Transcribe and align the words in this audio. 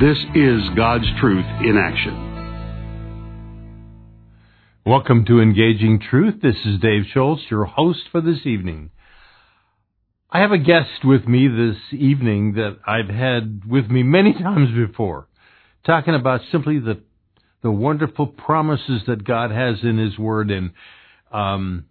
This 0.00 0.16
is 0.34 0.62
God's 0.74 1.04
Truth 1.20 1.44
in 1.60 1.76
Action. 1.76 2.16
Welcome 4.86 5.26
to 5.26 5.40
Engaging 5.40 6.00
Truth. 6.00 6.36
This 6.42 6.56
is 6.64 6.80
Dave 6.80 7.02
Schultz, 7.12 7.42
your 7.50 7.66
host 7.66 8.00
for 8.10 8.22
this 8.22 8.46
evening. 8.46 8.90
I 10.30 10.40
have 10.40 10.50
a 10.50 10.58
guest 10.58 11.04
with 11.04 11.28
me 11.28 11.46
this 11.46 11.76
evening 11.92 12.54
that 12.54 12.78
I've 12.86 13.14
had 13.14 13.62
with 13.68 13.88
me 13.90 14.02
many 14.02 14.32
times 14.42 14.70
before, 14.74 15.28
talking 15.84 16.14
about 16.14 16.40
simply 16.50 16.80
the 16.80 17.02
the 17.62 17.70
wonderful 17.70 18.26
promises 18.26 19.02
that 19.06 19.24
God 19.24 19.50
has 19.50 19.76
in 19.84 19.98
His 19.98 20.18
Word. 20.18 20.50
And 20.50 20.72
um, 21.30 21.84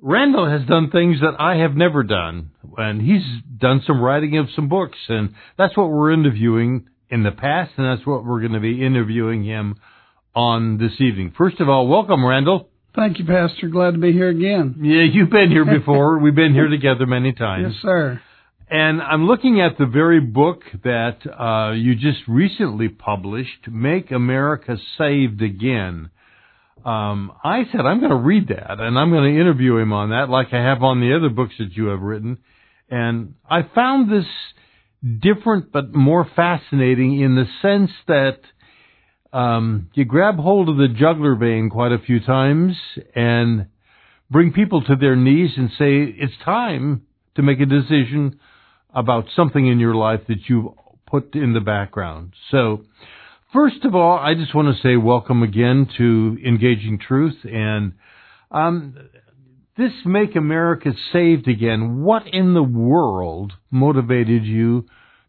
Randall 0.00 0.48
has 0.48 0.68
done 0.68 0.90
things 0.90 1.20
that 1.22 1.40
I 1.40 1.56
have 1.56 1.74
never 1.74 2.02
done, 2.04 2.50
and 2.76 3.00
he's 3.00 3.24
done 3.56 3.82
some 3.86 4.00
writing 4.00 4.36
of 4.36 4.48
some 4.54 4.68
books, 4.68 4.98
and 5.08 5.34
that's 5.56 5.76
what 5.76 5.90
we're 5.90 6.12
interviewing 6.12 6.86
in 7.10 7.22
the 7.22 7.30
past, 7.30 7.72
and 7.76 7.86
that's 7.86 8.06
what 8.06 8.24
we're 8.24 8.40
going 8.40 8.52
to 8.52 8.60
be 8.60 8.84
interviewing 8.84 9.44
him 9.44 9.76
on 10.34 10.78
this 10.78 10.92
evening. 11.00 11.32
First 11.36 11.60
of 11.60 11.68
all, 11.68 11.88
welcome, 11.88 12.24
Randall. 12.24 12.68
Thank 12.94 13.18
you, 13.18 13.24
Pastor. 13.24 13.68
Glad 13.68 13.92
to 13.92 13.98
be 13.98 14.12
here 14.12 14.28
again. 14.28 14.76
Yeah, 14.80 15.02
you've 15.02 15.30
been 15.30 15.50
here 15.50 15.64
before. 15.64 16.18
We've 16.22 16.34
been 16.34 16.54
here 16.54 16.68
together 16.68 17.06
many 17.06 17.32
times. 17.32 17.74
Yes, 17.74 17.82
sir. 17.82 18.20
And 18.70 19.00
I'm 19.00 19.26
looking 19.26 19.60
at 19.60 19.78
the 19.78 19.86
very 19.86 20.20
book 20.20 20.60
that 20.84 21.18
uh, 21.26 21.72
you 21.72 21.94
just 21.94 22.20
recently 22.28 22.88
published, 22.88 23.68
Make 23.68 24.10
America 24.10 24.76
Saved 24.98 25.40
Again. 25.40 26.10
Um, 26.84 27.32
I 27.42 27.64
said 27.72 27.80
I'm 27.80 27.98
going 28.00 28.10
to 28.10 28.16
read 28.16 28.48
that, 28.48 28.78
and 28.80 28.98
I'm 28.98 29.10
going 29.10 29.34
to 29.34 29.40
interview 29.40 29.78
him 29.78 29.92
on 29.92 30.10
that, 30.10 30.28
like 30.28 30.48
I 30.52 30.62
have 30.62 30.82
on 30.82 31.00
the 31.00 31.16
other 31.16 31.28
books 31.28 31.54
that 31.58 31.72
you 31.72 31.86
have 31.86 32.00
written. 32.00 32.38
And 32.90 33.34
I 33.48 33.62
found 33.74 34.10
this 34.10 34.26
different 35.20 35.72
but 35.72 35.94
more 35.94 36.28
fascinating 36.36 37.20
in 37.20 37.34
the 37.36 37.46
sense 37.62 37.90
that 38.06 38.38
um, 39.32 39.90
you 39.94 40.04
grab 40.04 40.36
hold 40.36 40.68
of 40.68 40.76
the 40.76 40.88
jugular 40.88 41.34
vein 41.36 41.70
quite 41.70 41.92
a 41.92 41.98
few 41.98 42.20
times 42.20 42.74
and 43.14 43.66
bring 44.30 44.52
people 44.52 44.82
to 44.82 44.96
their 44.96 45.16
knees 45.16 45.50
and 45.56 45.70
say 45.70 46.02
it's 46.18 46.32
time 46.44 47.02
to 47.36 47.42
make 47.42 47.60
a 47.60 47.66
decision 47.66 48.40
about 48.94 49.26
something 49.36 49.66
in 49.66 49.78
your 49.78 49.94
life 49.94 50.20
that 50.28 50.48
you've 50.48 50.72
put 51.06 51.34
in 51.34 51.52
the 51.52 51.60
background. 51.60 52.32
So, 52.50 52.84
first 53.52 53.84
of 53.84 53.94
all, 53.94 54.18
I 54.18 54.34
just 54.34 54.54
want 54.54 54.74
to 54.74 54.82
say 54.82 54.96
welcome 54.96 55.42
again 55.42 55.88
to 55.98 56.38
Engaging 56.44 56.98
Truth 56.98 57.36
and 57.44 57.92
um, 58.50 58.96
this 59.78 59.92
Make 60.04 60.34
America 60.34 60.90
Saved 61.12 61.46
Again, 61.46 62.02
what 62.02 62.26
in 62.26 62.52
the 62.52 62.62
world 62.62 63.52
motivated 63.70 64.44
you 64.44 64.86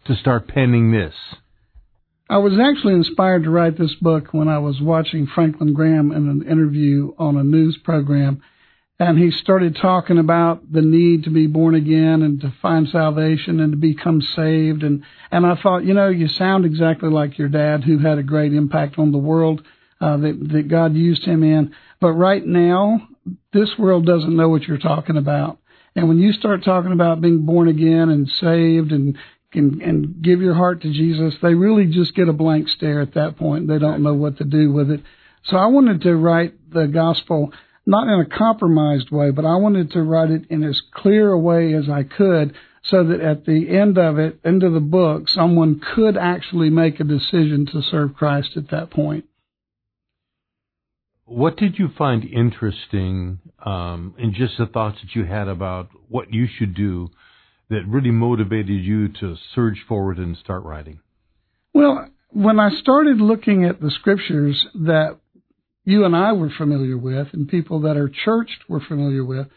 to 0.07 0.15
start 0.15 0.47
penning 0.47 0.91
this? 0.91 1.13
I 2.27 2.39
was 2.39 2.53
actually 2.59 2.95
inspired 2.95 3.43
to 3.43 3.51
write 3.51 3.77
this 3.77 3.93
book 4.01 4.29
when 4.33 4.47
I 4.47 4.57
was 4.57 4.81
watching 4.81 5.27
Franklin 5.27 5.73
Graham 5.73 6.11
in 6.11 6.27
an 6.27 6.47
interview 6.49 7.13
on 7.19 7.37
a 7.37 7.43
news 7.43 7.77
program. 7.83 8.41
And 8.99 9.19
he 9.19 9.31
started 9.31 9.77
talking 9.79 10.17
about 10.17 10.69
the 10.71 10.81
need 10.81 11.23
to 11.23 11.29
be 11.29 11.45
born 11.45 11.75
again 11.75 12.23
and 12.23 12.41
to 12.41 12.53
find 12.61 12.87
salvation 12.89 13.59
and 13.59 13.73
to 13.73 13.77
become 13.77 14.19
saved. 14.35 14.81
And, 14.81 15.03
and 15.31 15.45
I 15.45 15.55
thought, 15.61 15.85
you 15.85 15.93
know, 15.93 16.09
you 16.09 16.27
sound 16.27 16.65
exactly 16.65 17.09
like 17.09 17.37
your 17.37 17.49
dad 17.49 17.83
who 17.83 17.99
had 17.99 18.17
a 18.17 18.23
great 18.23 18.53
impact 18.53 18.97
on 18.97 19.11
the 19.11 19.17
world 19.19 19.61
uh, 20.01 20.17
that, 20.17 20.49
that 20.53 20.67
God 20.67 20.95
used 20.95 21.23
him 21.23 21.43
in. 21.43 21.73
But 22.01 22.13
right 22.13 22.45
now, 22.45 23.07
this 23.53 23.69
world 23.77 24.05
doesn't 24.05 24.35
know 24.35 24.49
what 24.49 24.63
you're 24.63 24.77
talking 24.77 25.17
about. 25.17 25.59
And 25.95 26.07
when 26.07 26.19
you 26.19 26.33
start 26.33 26.63
talking 26.63 26.91
about 26.91 27.21
being 27.21 27.45
born 27.45 27.67
again 27.67 28.09
and 28.09 28.27
saved 28.39 28.91
and 28.91 29.17
and, 29.51 29.81
and 29.81 30.21
give 30.21 30.41
your 30.41 30.53
heart 30.53 30.83
to 30.83 30.93
Jesus, 30.93 31.33
they 31.41 31.55
really 31.55 31.87
just 31.87 32.13
get 32.13 32.29
a 32.29 32.33
blank 32.33 32.69
stare 32.69 33.01
at 33.01 33.15
that 33.15 33.35
point. 33.37 33.67
They 33.67 33.79
don't 33.79 34.03
know 34.03 34.13
what 34.13 34.37
to 34.37 34.43
do 34.43 34.71
with 34.71 34.91
it. 34.91 35.01
So 35.45 35.57
I 35.57 35.65
wanted 35.65 36.01
to 36.01 36.15
write 36.15 36.53
the 36.71 36.85
gospel 36.85 37.51
not 37.85 38.07
in 38.07 38.19
a 38.19 38.37
compromised 38.37 39.09
way, 39.09 39.31
but 39.31 39.45
I 39.45 39.55
wanted 39.55 39.91
to 39.93 40.03
write 40.03 40.29
it 40.29 40.43
in 40.51 40.63
as 40.63 40.79
clear 40.93 41.31
a 41.31 41.39
way 41.39 41.73
as 41.73 41.89
I 41.89 42.03
could 42.03 42.55
so 42.83 43.03
that 43.05 43.21
at 43.21 43.45
the 43.45 43.75
end 43.75 43.97
of 43.97 44.19
it, 44.19 44.39
end 44.45 44.63
of 44.63 44.73
the 44.73 44.79
book, 44.79 45.27
someone 45.27 45.81
could 45.95 46.15
actually 46.15 46.69
make 46.69 46.99
a 46.99 47.03
decision 47.03 47.65
to 47.71 47.81
serve 47.81 48.13
Christ 48.13 48.51
at 48.55 48.69
that 48.69 48.91
point. 48.91 49.25
What 51.29 51.57
did 51.57 51.77
you 51.77 51.89
find 51.95 52.25
interesting 52.25 53.39
um, 53.63 54.15
in 54.17 54.33
just 54.33 54.57
the 54.57 54.65
thoughts 54.65 54.97
that 55.01 55.15
you 55.15 55.25
had 55.25 55.47
about 55.47 55.89
what 56.07 56.33
you 56.33 56.47
should 56.47 56.73
do 56.73 57.09
that 57.69 57.81
really 57.87 58.09
motivated 58.09 58.83
you 58.83 59.09
to 59.09 59.35
surge 59.53 59.85
forward 59.87 60.17
and 60.17 60.35
start 60.35 60.63
writing? 60.63 61.01
Well, 61.71 62.09
when 62.31 62.59
I 62.59 62.71
started 62.81 63.17
looking 63.17 63.63
at 63.63 63.79
the 63.79 63.91
scriptures 63.91 64.65
that 64.73 65.19
you 65.85 66.03
and 66.03 66.15
I 66.15 66.33
were 66.33 66.49
familiar 66.49 66.97
with 66.97 67.27
and 67.33 67.47
people 67.47 67.81
that 67.81 67.95
are 67.95 68.09
churched 68.09 68.67
were 68.67 68.81
familiar 68.81 69.23
with, 69.23 69.47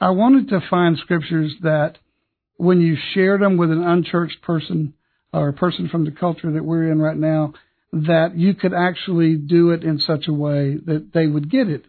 I 0.00 0.10
wanted 0.10 0.48
to 0.48 0.60
find 0.68 0.98
scriptures 0.98 1.54
that 1.62 1.98
when 2.56 2.80
you 2.80 2.96
shared 3.14 3.42
them 3.42 3.56
with 3.56 3.70
an 3.70 3.84
unchurched 3.84 4.42
person 4.42 4.94
or 5.32 5.48
a 5.48 5.52
person 5.52 5.88
from 5.88 6.04
the 6.04 6.10
culture 6.10 6.50
that 6.50 6.64
we're 6.64 6.90
in 6.90 7.00
right 7.00 7.16
now, 7.16 7.54
that 7.92 8.36
you 8.36 8.54
could 8.54 8.72
actually 8.72 9.36
do 9.36 9.70
it 9.70 9.82
in 9.84 9.98
such 9.98 10.26
a 10.26 10.32
way 10.32 10.76
that 10.86 11.10
they 11.12 11.26
would 11.26 11.50
get 11.50 11.68
it. 11.68 11.84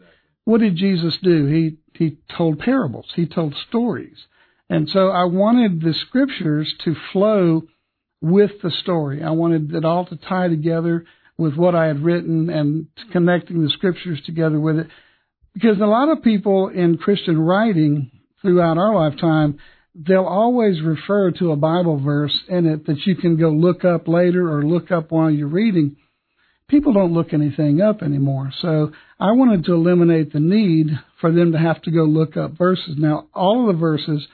What 0.46 0.60
did 0.60 0.76
Jesus 0.76 1.18
do? 1.22 1.46
He 1.46 1.78
he 1.98 2.18
told 2.36 2.60
parables. 2.60 3.08
He 3.16 3.26
told 3.26 3.56
stories. 3.70 4.18
And 4.70 4.90
so 4.90 5.10
I 5.10 5.26
wanted 5.26 5.82
the 5.82 5.94
scriptures 5.94 6.74
to 6.84 6.96
flow 7.12 7.64
with 8.22 8.52
the 8.62 8.72
story. 8.72 9.22
I 9.22 9.32
wanted 9.32 9.74
it 9.74 9.86
all 9.86 10.06
to 10.06 10.16
tie 10.16 10.48
together 10.48 11.06
with 11.38 11.56
what 11.56 11.76
I 11.76 11.88
had 11.88 12.04
written 12.04 12.50
and 12.50 12.88
connecting 13.12 13.64
the 13.64 13.70
scriptures 13.70 14.22
together 14.26 14.60
with 14.60 14.80
it. 14.80 14.88
Because 15.54 15.80
a 15.80 15.86
lot 15.86 16.10
of 16.10 16.24
people 16.24 16.70
in 16.70 16.98
Christian 16.98 17.40
writing 17.40 18.12
throughout 18.42 18.78
our 18.78 18.96
lifetime, 18.96 19.60
they'll 19.96 20.26
always 20.26 20.82
refer 20.82 21.32
to 21.32 21.52
a 21.52 21.56
Bible 21.56 22.00
verse 22.00 22.38
in 22.48 22.66
it 22.66 22.86
that 22.88 23.06
you 23.06 23.16
can 23.16 23.38
go 23.38 23.50
look 23.50 23.86
up 23.86 24.08
later 24.08 24.52
or 24.52 24.64
look 24.64 24.92
up 24.92 25.12
while 25.12 25.30
you're 25.30 25.48
reading. 25.48 25.98
People 26.68 26.94
don't 26.94 27.14
look 27.14 27.34
anything 27.34 27.82
up 27.82 28.02
anymore. 28.02 28.52
So 28.62 28.92
I 29.20 29.32
wanted 29.34 29.66
to 29.66 29.74
eliminate 29.74 30.34
the 30.34 30.40
need 30.40 30.88
for 31.22 31.32
them 31.32 31.52
to 31.52 31.60
have 31.60 31.82
to 31.84 31.92
go 31.92 32.04
look 32.04 32.36
up 32.36 32.58
verses. 32.58 32.96
Now, 32.98 33.28
all 33.34 33.70
of 33.70 33.76
the 33.76 33.80
verses 33.80 34.28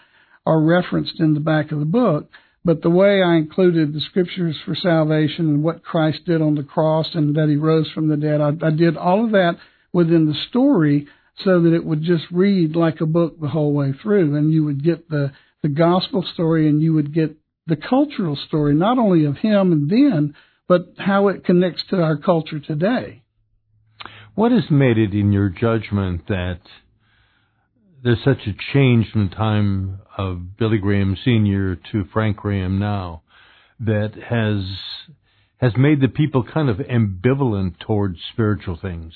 are 0.46 0.62
referenced 0.62 1.20
in 1.20 1.34
the 1.34 1.40
back 1.40 1.72
of 1.72 1.80
the 1.80 1.86
book, 1.86 2.30
but 2.64 2.82
the 2.82 2.90
way 2.90 3.22
I 3.22 3.36
included 3.36 3.94
the 3.94 4.00
scriptures 4.02 4.58
for 4.66 4.76
salvation 4.76 5.50
and 5.50 5.64
what 5.64 5.84
Christ 5.84 6.20
did 6.26 6.42
on 6.42 6.56
the 6.56 6.64
cross 6.64 7.08
and 7.14 7.36
that 7.36 7.50
he 7.50 7.56
rose 7.56 7.90
from 7.92 8.08
the 8.08 8.18
dead, 8.18 8.40
I, 8.42 8.52
I 8.66 8.72
did 8.72 8.96
all 8.96 9.26
of 9.26 9.32
that 9.32 9.58
within 9.92 10.26
the 10.26 10.40
story 10.50 11.08
so 11.44 11.62
that 11.62 11.74
it 11.74 11.86
would 11.86 12.02
just 12.02 12.26
read 12.32 12.76
like 12.76 13.02
a 13.02 13.06
book 13.06 13.40
the 13.40 13.48
whole 13.48 13.74
way 13.74 13.94
through 14.02 14.36
and 14.36 14.52
you 14.52 14.64
would 14.66 14.84
get 14.84 15.10
the 15.10 15.32
the 15.62 15.70
gospel 15.70 16.24
story 16.34 16.68
and 16.68 16.82
you 16.82 16.94
would 16.94 17.14
get 17.14 17.36
the 17.68 17.76
cultural 17.76 18.38
story, 18.48 18.74
not 18.74 18.98
only 18.98 19.26
of 19.26 19.38
him 19.38 19.72
and 19.72 19.90
then, 19.90 20.36
but 20.68 20.94
how 20.98 21.28
it 21.28 21.44
connects 21.44 21.84
to 21.90 22.02
our 22.02 22.18
culture 22.18 22.60
today. 22.60 23.24
What 24.36 24.52
has 24.52 24.70
made 24.70 24.98
it 24.98 25.14
in 25.14 25.32
your 25.32 25.50
judgment 25.50 26.28
that 26.28 26.60
there's 28.04 28.24
such 28.24 28.48
a 28.48 28.74
change 28.74 29.12
from 29.12 29.30
the 29.30 29.36
time 29.36 30.00
of 30.18 30.58
Billy 30.58 30.78
Graham 30.78 31.18
Sr. 31.24 31.76
to 31.92 32.06
Frank 32.14 32.38
Graham 32.38 32.80
now 32.80 33.24
that 33.80 34.14
has 34.30 34.64
has 35.58 35.74
made 35.78 36.00
the 36.00 36.08
people 36.08 36.44
kind 36.44 36.70
of 36.70 36.78
ambivalent 36.78 37.80
towards 37.80 38.20
spiritual 38.32 38.80
things? 38.82 39.14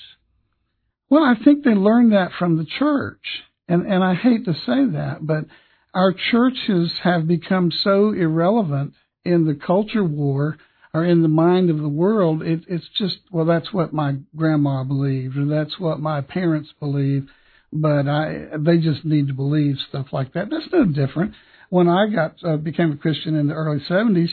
Well, 1.08 1.24
I 1.24 1.42
think 1.42 1.64
they 1.64 1.74
learned 1.74 2.12
that 2.12 2.32
from 2.38 2.58
the 2.58 2.66
church. 2.66 3.24
And 3.66 3.86
and 3.86 4.04
I 4.04 4.14
hate 4.14 4.44
to 4.44 4.52
say 4.52 4.84
that, 4.92 5.18
but 5.22 5.46
our 5.94 6.12
churches 6.12 6.92
have 7.02 7.26
become 7.26 7.70
so 7.70 8.12
irrelevant 8.12 8.94
in 9.24 9.46
the 9.46 9.54
culture 9.54 10.04
war 10.04 10.58
or 10.92 11.04
in 11.04 11.22
the 11.22 11.28
mind 11.28 11.70
of 11.70 11.78
the 11.78 11.88
world. 11.88 12.42
It, 12.42 12.64
it's 12.68 12.88
just, 12.98 13.18
well, 13.30 13.44
that's 13.44 13.72
what 13.72 13.92
my 13.92 14.16
grandma 14.36 14.84
believed, 14.84 15.36
or 15.36 15.46
that's 15.46 15.78
what 15.78 16.00
my 16.00 16.20
parents 16.20 16.70
believe. 16.78 17.28
But 17.72 18.08
I, 18.08 18.48
they 18.58 18.78
just 18.78 19.04
need 19.04 19.28
to 19.28 19.34
believe 19.34 19.76
stuff 19.88 20.06
like 20.12 20.34
that. 20.34 20.50
That's 20.50 20.72
no 20.72 20.84
different. 20.84 21.34
When 21.70 21.88
I 21.88 22.06
got 22.08 22.36
uh, 22.44 22.56
became 22.56 22.92
a 22.92 22.96
Christian 22.96 23.34
in 23.34 23.48
the 23.48 23.54
early 23.54 23.80
'70s, 23.80 24.28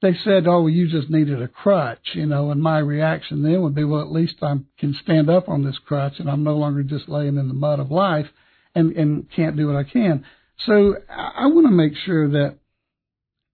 they 0.00 0.14
said, 0.24 0.46
"Oh, 0.46 0.66
you 0.66 0.88
just 0.88 1.10
needed 1.10 1.42
a 1.42 1.48
crutch," 1.48 2.14
you 2.14 2.24
know, 2.24 2.50
and 2.50 2.62
my 2.62 2.78
reaction 2.78 3.42
then 3.42 3.60
would 3.60 3.74
be, 3.74 3.84
"Well, 3.84 4.00
at 4.00 4.10
least 4.12 4.36
I 4.40 4.54
can 4.78 4.94
stand 5.02 5.28
up 5.28 5.46
on 5.46 5.62
this 5.62 5.76
crutch, 5.84 6.14
and 6.18 6.30
I'm 6.30 6.42
no 6.42 6.56
longer 6.56 6.82
just 6.82 7.06
laying 7.06 7.36
in 7.36 7.48
the 7.48 7.54
mud 7.54 7.80
of 7.80 7.90
life, 7.90 8.28
and 8.74 8.92
and 8.92 9.30
can't 9.30 9.56
do 9.56 9.66
what 9.66 9.76
I 9.76 9.84
can." 9.84 10.24
So 10.64 10.96
I, 11.10 11.46
want 11.46 11.66
to 11.66 11.72
make 11.72 11.94
sure 12.04 12.28
that 12.30 12.56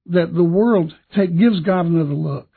that 0.06 0.34
the 0.34 0.44
world 0.44 0.94
take, 1.14 1.36
gives 1.36 1.60
God 1.60 1.86
another 1.86 2.14
look, 2.14 2.48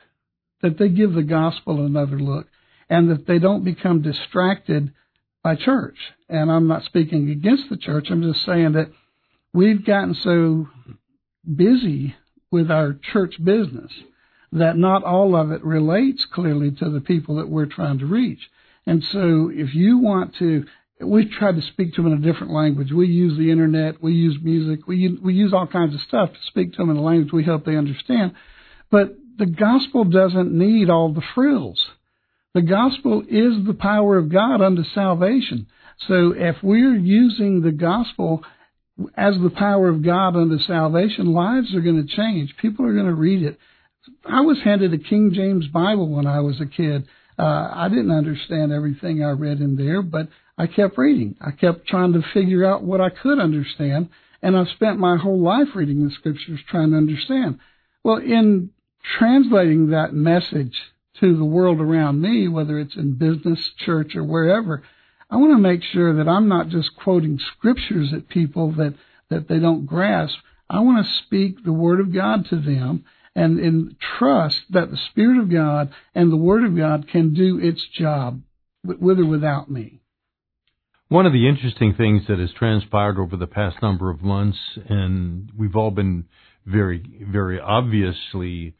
that 0.62 0.78
they 0.78 0.88
give 0.88 1.12
the 1.12 1.22
gospel 1.22 1.84
another 1.84 2.18
look, 2.18 2.46
and 2.88 3.10
that 3.10 3.26
they 3.26 3.38
don't 3.38 3.64
become 3.64 4.02
distracted 4.02 4.92
by 5.42 5.56
church. 5.56 5.96
And 6.28 6.50
I'm 6.50 6.66
not 6.68 6.84
speaking 6.84 7.30
against 7.30 7.68
the 7.70 7.76
church. 7.76 8.08
I'm 8.10 8.22
just 8.22 8.44
saying 8.44 8.72
that 8.72 8.90
we've 9.52 9.84
gotten 9.84 10.14
so 10.14 10.68
busy 11.54 12.14
with 12.50 12.70
our 12.70 12.98
church 13.12 13.34
business 13.42 13.92
that 14.52 14.76
not 14.76 15.04
all 15.04 15.36
of 15.36 15.50
it 15.50 15.64
relates 15.64 16.24
clearly 16.32 16.70
to 16.70 16.90
the 16.90 17.00
people 17.00 17.36
that 17.36 17.48
we're 17.48 17.66
trying 17.66 17.98
to 17.98 18.06
reach. 18.06 18.40
And 18.86 19.02
so 19.02 19.50
if 19.52 19.74
you 19.74 19.98
want 19.98 20.36
to, 20.36 20.64
we 21.00 21.28
try 21.38 21.52
to 21.52 21.62
speak 21.72 21.94
to 21.94 22.02
them 22.02 22.12
in 22.12 22.24
a 22.24 22.32
different 22.32 22.52
language. 22.52 22.90
We 22.90 23.06
use 23.06 23.36
the 23.36 23.50
internet, 23.50 24.02
we 24.02 24.12
use 24.12 24.38
music, 24.42 24.86
we, 24.86 25.18
we 25.22 25.34
use 25.34 25.52
all 25.52 25.66
kinds 25.66 25.94
of 25.94 26.00
stuff 26.02 26.30
to 26.32 26.38
speak 26.48 26.72
to 26.72 26.78
them 26.78 26.90
in 26.90 26.96
a 26.96 27.02
language 27.02 27.32
we 27.32 27.44
hope 27.44 27.64
they 27.64 27.76
understand. 27.76 28.32
But 28.90 29.16
the 29.38 29.46
gospel 29.46 30.04
doesn't 30.04 30.52
need 30.52 30.88
all 30.88 31.12
the 31.12 31.22
frills. 31.34 31.84
The 32.54 32.62
gospel 32.62 33.20
is 33.22 33.66
the 33.66 33.76
power 33.78 34.16
of 34.16 34.32
God 34.32 34.62
unto 34.62 34.82
salvation. 34.94 35.66
So 36.08 36.32
if 36.34 36.56
we're 36.62 36.96
using 36.96 37.60
the 37.60 37.72
gospel 37.72 38.42
as 39.14 39.34
the 39.34 39.50
power 39.50 39.88
of 39.88 40.02
God 40.02 40.36
unto 40.36 40.58
salvation, 40.60 41.34
lives 41.34 41.74
are 41.74 41.82
going 41.82 42.06
to 42.06 42.16
change. 42.16 42.54
People 42.56 42.86
are 42.86 42.94
going 42.94 43.06
to 43.06 43.14
read 43.14 43.42
it. 43.42 43.58
I 44.24 44.40
was 44.40 44.58
handed 44.64 44.94
a 44.94 44.98
King 44.98 45.32
James 45.34 45.66
Bible 45.66 46.08
when 46.08 46.26
I 46.26 46.40
was 46.40 46.60
a 46.60 46.66
kid. 46.66 47.06
Uh, 47.38 47.70
I 47.74 47.88
didn't 47.90 48.12
understand 48.12 48.72
everything 48.72 49.22
I 49.22 49.30
read 49.30 49.60
in 49.60 49.76
there, 49.76 50.00
but 50.00 50.28
I 50.58 50.66
kept 50.66 50.96
reading. 50.96 51.36
I 51.40 51.50
kept 51.50 51.86
trying 51.86 52.14
to 52.14 52.22
figure 52.32 52.64
out 52.64 52.82
what 52.82 53.00
I 53.00 53.10
could 53.10 53.38
understand, 53.38 54.08
and 54.40 54.56
I've 54.56 54.68
spent 54.68 54.98
my 54.98 55.16
whole 55.16 55.40
life 55.40 55.68
reading 55.74 56.04
the 56.04 56.10
scriptures 56.10 56.60
trying 56.68 56.90
to 56.90 56.96
understand. 56.96 57.58
Well, 58.02 58.16
in 58.16 58.70
translating 59.18 59.88
that 59.88 60.14
message 60.14 60.76
to 61.20 61.36
the 61.36 61.44
world 61.44 61.80
around 61.80 62.20
me, 62.20 62.48
whether 62.48 62.78
it's 62.78 62.96
in 62.96 63.18
business, 63.18 63.58
church, 63.84 64.16
or 64.16 64.24
wherever, 64.24 64.82
I 65.30 65.36
want 65.36 65.52
to 65.52 65.58
make 65.58 65.82
sure 65.82 66.14
that 66.14 66.28
I'm 66.28 66.48
not 66.48 66.68
just 66.68 66.96
quoting 66.96 67.38
scriptures 67.38 68.12
at 68.14 68.28
people 68.28 68.72
that, 68.72 68.94
that 69.28 69.48
they 69.48 69.58
don't 69.58 69.86
grasp. 69.86 70.36
I 70.70 70.80
want 70.80 71.04
to 71.04 71.12
speak 71.24 71.64
the 71.64 71.72
Word 71.72 72.00
of 72.00 72.14
God 72.14 72.46
to 72.50 72.56
them 72.56 73.04
and, 73.34 73.58
and 73.58 73.96
trust 74.18 74.62
that 74.70 74.90
the 74.90 74.96
Spirit 75.10 75.38
of 75.38 75.50
God 75.50 75.92
and 76.14 76.32
the 76.32 76.36
Word 76.36 76.64
of 76.64 76.76
God 76.76 77.08
can 77.08 77.34
do 77.34 77.58
its 77.58 77.84
job 77.88 78.40
with 78.84 79.18
or 79.18 79.26
without 79.26 79.70
me. 79.70 80.00
One 81.08 81.24
of 81.24 81.32
the 81.32 81.48
interesting 81.48 81.94
things 81.94 82.22
that 82.26 82.40
has 82.40 82.50
transpired 82.58 83.16
over 83.16 83.36
the 83.36 83.46
past 83.46 83.80
number 83.80 84.10
of 84.10 84.22
months, 84.22 84.58
and 84.88 85.48
we've 85.56 85.76
all 85.76 85.92
been 85.92 86.24
very, 86.66 87.00
very 87.30 87.60
obviously 87.60 88.74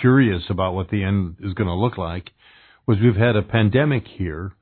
curious 0.00 0.44
about 0.48 0.72
what 0.72 0.88
the 0.88 1.04
end 1.04 1.36
is 1.40 1.52
going 1.52 1.68
to 1.68 1.74
look 1.74 1.98
like, 1.98 2.30
was 2.86 2.96
we've 2.98 3.14
had 3.14 3.36
a 3.36 3.42
pandemic 3.42 4.06
here 4.08 4.54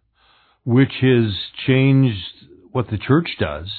which 0.65 0.91
has 1.03 1.33
changed 1.65 2.49
what 2.73 2.91
the 2.91 2.99
church 2.99 3.29
does. 3.39 3.71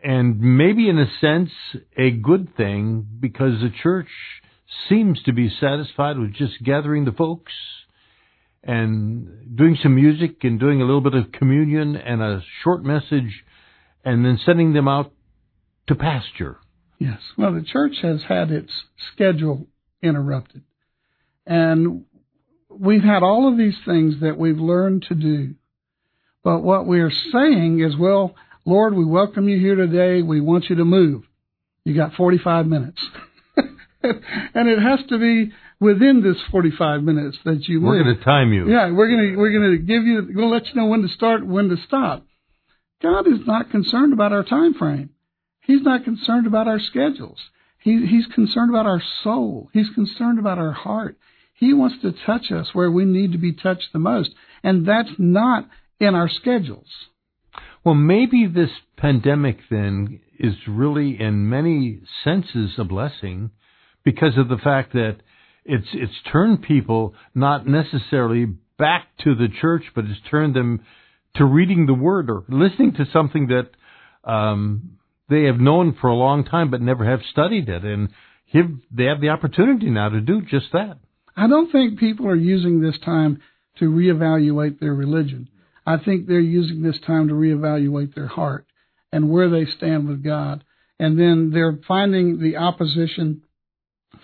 And 0.00 0.38
maybe 0.38 0.88
in 0.88 1.00
a 1.00 1.10
sense, 1.20 1.50
a 1.96 2.12
good 2.12 2.56
thing 2.56 3.08
because 3.18 3.60
the 3.60 3.72
church 3.82 4.10
seems 4.88 5.20
to 5.24 5.32
be 5.32 5.50
satisfied 5.60 6.16
with 6.20 6.32
just 6.32 6.62
gathering 6.62 7.06
the 7.06 7.12
folks 7.12 7.52
and 8.64 9.56
doing 9.56 9.76
some 9.82 9.94
music 9.94 10.42
and 10.42 10.58
doing 10.58 10.80
a 10.80 10.84
little 10.84 11.02
bit 11.02 11.14
of 11.14 11.32
communion 11.32 11.96
and 11.96 12.22
a 12.22 12.42
short 12.62 12.82
message 12.82 13.44
and 14.04 14.24
then 14.24 14.38
sending 14.44 14.72
them 14.72 14.88
out 14.88 15.12
to 15.86 15.94
pasture. 15.94 16.56
Yes. 16.98 17.20
Well, 17.36 17.52
the 17.52 17.62
church 17.62 17.96
has 18.02 18.22
had 18.28 18.50
its 18.50 18.72
schedule 19.12 19.66
interrupted. 20.02 20.62
And 21.46 22.04
we've 22.70 23.02
had 23.02 23.22
all 23.22 23.50
of 23.50 23.58
these 23.58 23.76
things 23.84 24.20
that 24.22 24.38
we've 24.38 24.58
learned 24.58 25.06
to 25.08 25.14
do. 25.14 25.54
But 26.42 26.62
what 26.62 26.86
we're 26.86 27.12
saying 27.32 27.80
is, 27.80 27.96
well, 27.96 28.34
Lord, 28.64 28.94
we 28.94 29.04
welcome 29.04 29.48
you 29.48 29.58
here 29.58 29.74
today. 29.74 30.22
We 30.22 30.40
want 30.40 30.66
you 30.70 30.76
to 30.76 30.84
move. 30.84 31.24
You 31.84 31.94
got 31.94 32.14
45 32.14 32.66
minutes. 32.66 33.04
and 33.56 34.68
it 34.68 34.78
has 34.78 35.00
to 35.08 35.18
be 35.18 35.52
within 35.80 36.22
this 36.22 36.36
45 36.50 37.02
minutes 37.02 37.36
that 37.44 37.68
you 37.68 37.80
We're 37.80 38.02
going 38.02 38.16
to 38.16 38.24
time 38.24 38.52
you. 38.52 38.70
Yeah, 38.70 38.90
we're 38.92 39.08
going 39.08 39.32
to, 39.32 39.36
we're 39.36 39.52
going 39.52 39.72
to 39.72 39.78
give 39.78 40.04
you, 40.04 40.28
we'll 40.34 40.50
let 40.50 40.66
you 40.68 40.74
know 40.74 40.86
when 40.86 41.02
to 41.02 41.08
start, 41.08 41.46
when 41.46 41.68
to 41.68 41.76
stop. 41.86 42.26
God 43.02 43.26
is 43.26 43.46
not 43.46 43.70
concerned 43.70 44.12
about 44.12 44.32
our 44.32 44.44
time 44.44 44.74
frame. 44.74 45.10
He's 45.60 45.82
not 45.82 46.04
concerned 46.04 46.46
about 46.46 46.68
our 46.68 46.80
schedules. 46.80 47.38
He, 47.78 48.06
he's 48.06 48.26
concerned 48.26 48.70
about 48.70 48.86
our 48.86 49.02
soul. 49.22 49.68
He's 49.72 49.90
concerned 49.94 50.38
about 50.38 50.58
our 50.58 50.72
heart. 50.72 51.16
He 51.54 51.72
wants 51.72 51.96
to 52.02 52.12
touch 52.12 52.50
us 52.50 52.68
where 52.72 52.90
we 52.90 53.04
need 53.04 53.32
to 53.32 53.38
be 53.38 53.52
touched 53.52 53.92
the 53.92 53.98
most. 53.98 54.30
And 54.62 54.86
that's 54.86 55.10
not 55.18 55.68
in 56.00 56.14
our 56.14 56.28
schedules. 56.28 56.88
Well, 57.84 57.94
maybe 57.94 58.46
this 58.46 58.70
pandemic 58.96 59.58
then 59.70 60.20
is 60.38 60.54
really 60.66 61.20
in 61.20 61.48
many 61.48 62.00
senses 62.24 62.72
a 62.78 62.84
blessing 62.84 63.50
because 64.04 64.36
of 64.36 64.48
the 64.48 64.56
fact 64.56 64.92
that 64.94 65.18
it's 65.64 65.88
it's 65.92 66.12
turned 66.30 66.62
people 66.62 67.14
not 67.34 67.66
necessarily 67.66 68.46
back 68.78 69.06
to 69.24 69.34
the 69.34 69.48
church, 69.60 69.84
but 69.94 70.04
it's 70.04 70.20
turned 70.30 70.54
them 70.54 70.84
to 71.36 71.44
reading 71.44 71.86
the 71.86 71.94
Word 71.94 72.30
or 72.30 72.44
listening 72.48 72.94
to 72.94 73.06
something 73.12 73.48
that 73.48 73.70
um, 74.30 74.98
they 75.28 75.44
have 75.44 75.58
known 75.58 75.96
for 76.00 76.08
a 76.08 76.14
long 76.14 76.44
time 76.44 76.70
but 76.70 76.80
never 76.80 77.04
have 77.04 77.20
studied 77.30 77.68
it, 77.68 77.84
and 77.84 78.10
have, 78.52 78.70
they 78.90 79.04
have 79.04 79.20
the 79.20 79.30
opportunity 79.30 79.90
now 79.90 80.08
to 80.08 80.20
do 80.20 80.42
just 80.42 80.66
that. 80.72 80.98
I 81.36 81.48
don't 81.48 81.72
think 81.72 81.98
people 81.98 82.28
are 82.28 82.36
using 82.36 82.80
this 82.80 82.98
time 83.04 83.40
to 83.78 83.86
reevaluate 83.86 84.78
their 84.78 84.94
religion. 84.94 85.48
I 85.86 85.96
think 85.98 86.26
they're 86.26 86.40
using 86.40 86.82
this 86.82 86.98
time 87.06 87.28
to 87.28 87.34
reevaluate 87.34 88.14
their 88.14 88.28
heart 88.28 88.66
and 89.12 89.30
where 89.30 89.50
they 89.50 89.66
stand 89.66 90.08
with 90.08 90.22
God. 90.22 90.64
And 90.98 91.18
then 91.18 91.50
they're 91.52 91.78
finding 91.86 92.40
the 92.40 92.56
opposition 92.56 93.42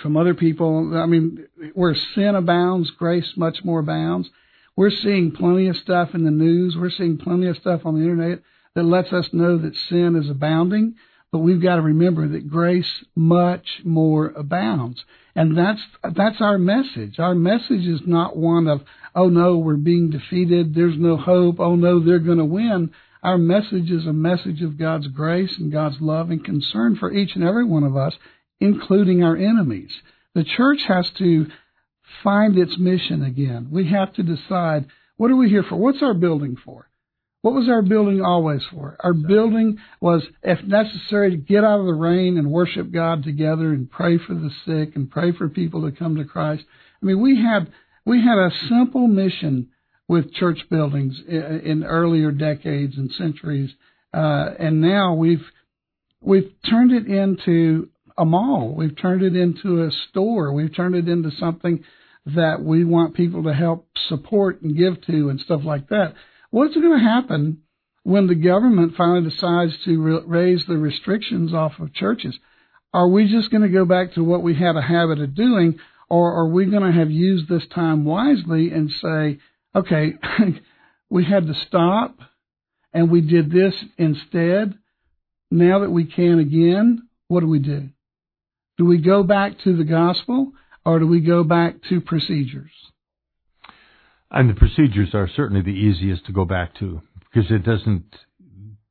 from 0.02 0.16
other 0.16 0.34
people. 0.34 0.96
I 0.96 1.06
mean, 1.06 1.46
where 1.74 1.94
sin 2.14 2.34
abounds, 2.34 2.90
grace 2.90 3.32
much 3.36 3.58
more 3.64 3.80
abounds. 3.80 4.28
We're 4.76 4.90
seeing 4.90 5.32
plenty 5.32 5.68
of 5.68 5.76
stuff 5.76 6.14
in 6.14 6.24
the 6.24 6.30
news. 6.30 6.76
We're 6.76 6.90
seeing 6.90 7.18
plenty 7.18 7.48
of 7.48 7.56
stuff 7.56 7.82
on 7.84 7.94
the 7.94 8.02
internet 8.02 8.40
that 8.74 8.84
lets 8.84 9.12
us 9.12 9.28
know 9.32 9.58
that 9.58 9.76
sin 9.88 10.16
is 10.16 10.30
abounding. 10.30 10.94
But 11.32 11.40
we've 11.40 11.62
got 11.62 11.76
to 11.76 11.82
remember 11.82 12.28
that 12.28 12.48
grace 12.48 12.90
much 13.14 13.66
more 13.84 14.26
abounds. 14.28 15.04
And 15.36 15.56
that's, 15.56 15.80
that's 16.02 16.40
our 16.40 16.58
message. 16.58 17.18
Our 17.18 17.34
message 17.34 17.86
is 17.86 18.00
not 18.04 18.36
one 18.36 18.66
of, 18.66 18.82
oh 19.14 19.28
no, 19.28 19.58
we're 19.58 19.76
being 19.76 20.10
defeated. 20.10 20.74
There's 20.74 20.98
no 20.98 21.16
hope. 21.16 21.60
Oh 21.60 21.76
no, 21.76 22.00
they're 22.00 22.18
going 22.18 22.38
to 22.38 22.44
win. 22.44 22.90
Our 23.22 23.38
message 23.38 23.90
is 23.90 24.06
a 24.06 24.12
message 24.12 24.62
of 24.62 24.78
God's 24.78 25.06
grace 25.08 25.54
and 25.58 25.70
God's 25.70 26.00
love 26.00 26.30
and 26.30 26.44
concern 26.44 26.96
for 26.96 27.12
each 27.12 27.34
and 27.34 27.44
every 27.44 27.64
one 27.64 27.84
of 27.84 27.96
us, 27.96 28.14
including 28.60 29.22
our 29.24 29.36
enemies. 29.36 29.90
The 30.34 30.44
church 30.44 30.80
has 30.86 31.10
to 31.18 31.46
find 32.22 32.58
its 32.58 32.78
mission 32.78 33.22
again. 33.22 33.68
We 33.70 33.90
have 33.90 34.12
to 34.14 34.22
decide, 34.22 34.86
what 35.16 35.30
are 35.30 35.36
we 35.36 35.48
here 35.48 35.64
for? 35.68 35.76
What's 35.76 36.02
our 36.02 36.14
building 36.14 36.56
for? 36.64 36.90
What 37.42 37.54
was 37.54 37.68
our 37.70 37.80
building 37.80 38.20
always 38.20 38.62
for? 38.70 38.96
Our 39.00 39.14
building 39.14 39.78
was, 40.00 40.26
if 40.42 40.62
necessary, 40.62 41.30
to 41.30 41.36
get 41.38 41.64
out 41.64 41.80
of 41.80 41.86
the 41.86 41.94
rain 41.94 42.36
and 42.36 42.50
worship 42.50 42.90
God 42.92 43.22
together 43.22 43.72
and 43.72 43.90
pray 43.90 44.18
for 44.18 44.34
the 44.34 44.50
sick 44.66 44.94
and 44.94 45.10
pray 45.10 45.32
for 45.32 45.48
people 45.48 45.82
to 45.82 45.96
come 45.96 46.16
to 46.16 46.24
Christ. 46.24 46.64
I 47.02 47.06
mean, 47.06 47.20
we 47.20 47.42
had 47.42 47.72
we 48.04 48.22
had 48.22 48.38
a 48.38 48.50
simple 48.68 49.06
mission 49.06 49.68
with 50.06 50.34
church 50.34 50.68
buildings 50.68 51.20
in, 51.26 51.84
earlier 51.84 52.30
decades 52.32 52.98
and 52.98 53.10
centuries, 53.12 53.70
uh, 54.12 54.50
and 54.58 54.80
now 54.80 55.14
we've 55.14 55.44
we've 56.20 56.52
turned 56.68 56.92
it 56.92 57.06
into 57.06 57.89
a 58.18 58.24
mall. 58.24 58.74
We've 58.74 58.96
turned 58.96 59.22
it 59.22 59.36
into 59.36 59.82
a 59.84 59.90
store. 60.08 60.52
We've 60.52 60.74
turned 60.74 60.94
it 60.94 61.08
into 61.08 61.30
something 61.32 61.84
that 62.26 62.62
we 62.62 62.84
want 62.84 63.14
people 63.14 63.44
to 63.44 63.54
help 63.54 63.88
support 64.08 64.62
and 64.62 64.76
give 64.76 65.00
to 65.06 65.30
and 65.30 65.40
stuff 65.40 65.62
like 65.64 65.88
that. 65.88 66.14
What's 66.50 66.74
going 66.74 66.98
to 66.98 67.04
happen 67.04 67.62
when 68.02 68.26
the 68.26 68.34
government 68.34 68.94
finally 68.96 69.28
decides 69.28 69.72
to 69.84 70.00
re- 70.00 70.22
raise 70.26 70.64
the 70.66 70.76
restrictions 70.76 71.54
off 71.54 71.78
of 71.78 71.94
churches? 71.94 72.38
Are 72.92 73.08
we 73.08 73.30
just 73.30 73.50
going 73.50 73.62
to 73.62 73.68
go 73.68 73.84
back 73.84 74.14
to 74.14 74.24
what 74.24 74.42
we 74.42 74.54
had 74.54 74.76
a 74.76 74.82
habit 74.82 75.20
of 75.20 75.34
doing, 75.34 75.78
or 76.08 76.34
are 76.34 76.48
we 76.48 76.66
going 76.66 76.82
to 76.82 76.98
have 76.98 77.10
used 77.10 77.48
this 77.48 77.66
time 77.72 78.04
wisely 78.04 78.70
and 78.70 78.90
say, 78.90 79.38
okay, 79.74 80.14
we 81.10 81.24
had 81.24 81.46
to 81.46 81.54
stop 81.66 82.18
and 82.92 83.10
we 83.10 83.20
did 83.20 83.50
this 83.50 83.74
instead? 83.96 84.74
Now 85.52 85.80
that 85.80 85.90
we 85.90 86.04
can 86.04 86.38
again, 86.38 87.08
what 87.28 87.40
do 87.40 87.46
we 87.46 87.60
do? 87.60 87.90
Do 88.80 88.86
we 88.86 88.98
go 88.98 89.22
back 89.22 89.60
to 89.64 89.76
the 89.76 89.84
gospel? 89.84 90.52
or 90.84 90.98
do 90.98 91.06
we 91.06 91.20
go 91.20 91.44
back 91.44 91.76
to 91.88 92.00
procedures? 92.00 92.70
And 94.30 94.48
the 94.48 94.54
procedures 94.54 95.10
are 95.14 95.28
certainly 95.34 95.62
the 95.62 95.70
easiest 95.70 96.26
to 96.26 96.32
go 96.32 96.44
back 96.44 96.74
to 96.78 97.02
because 97.32 97.50
it 97.50 97.64
doesn't 97.64 98.04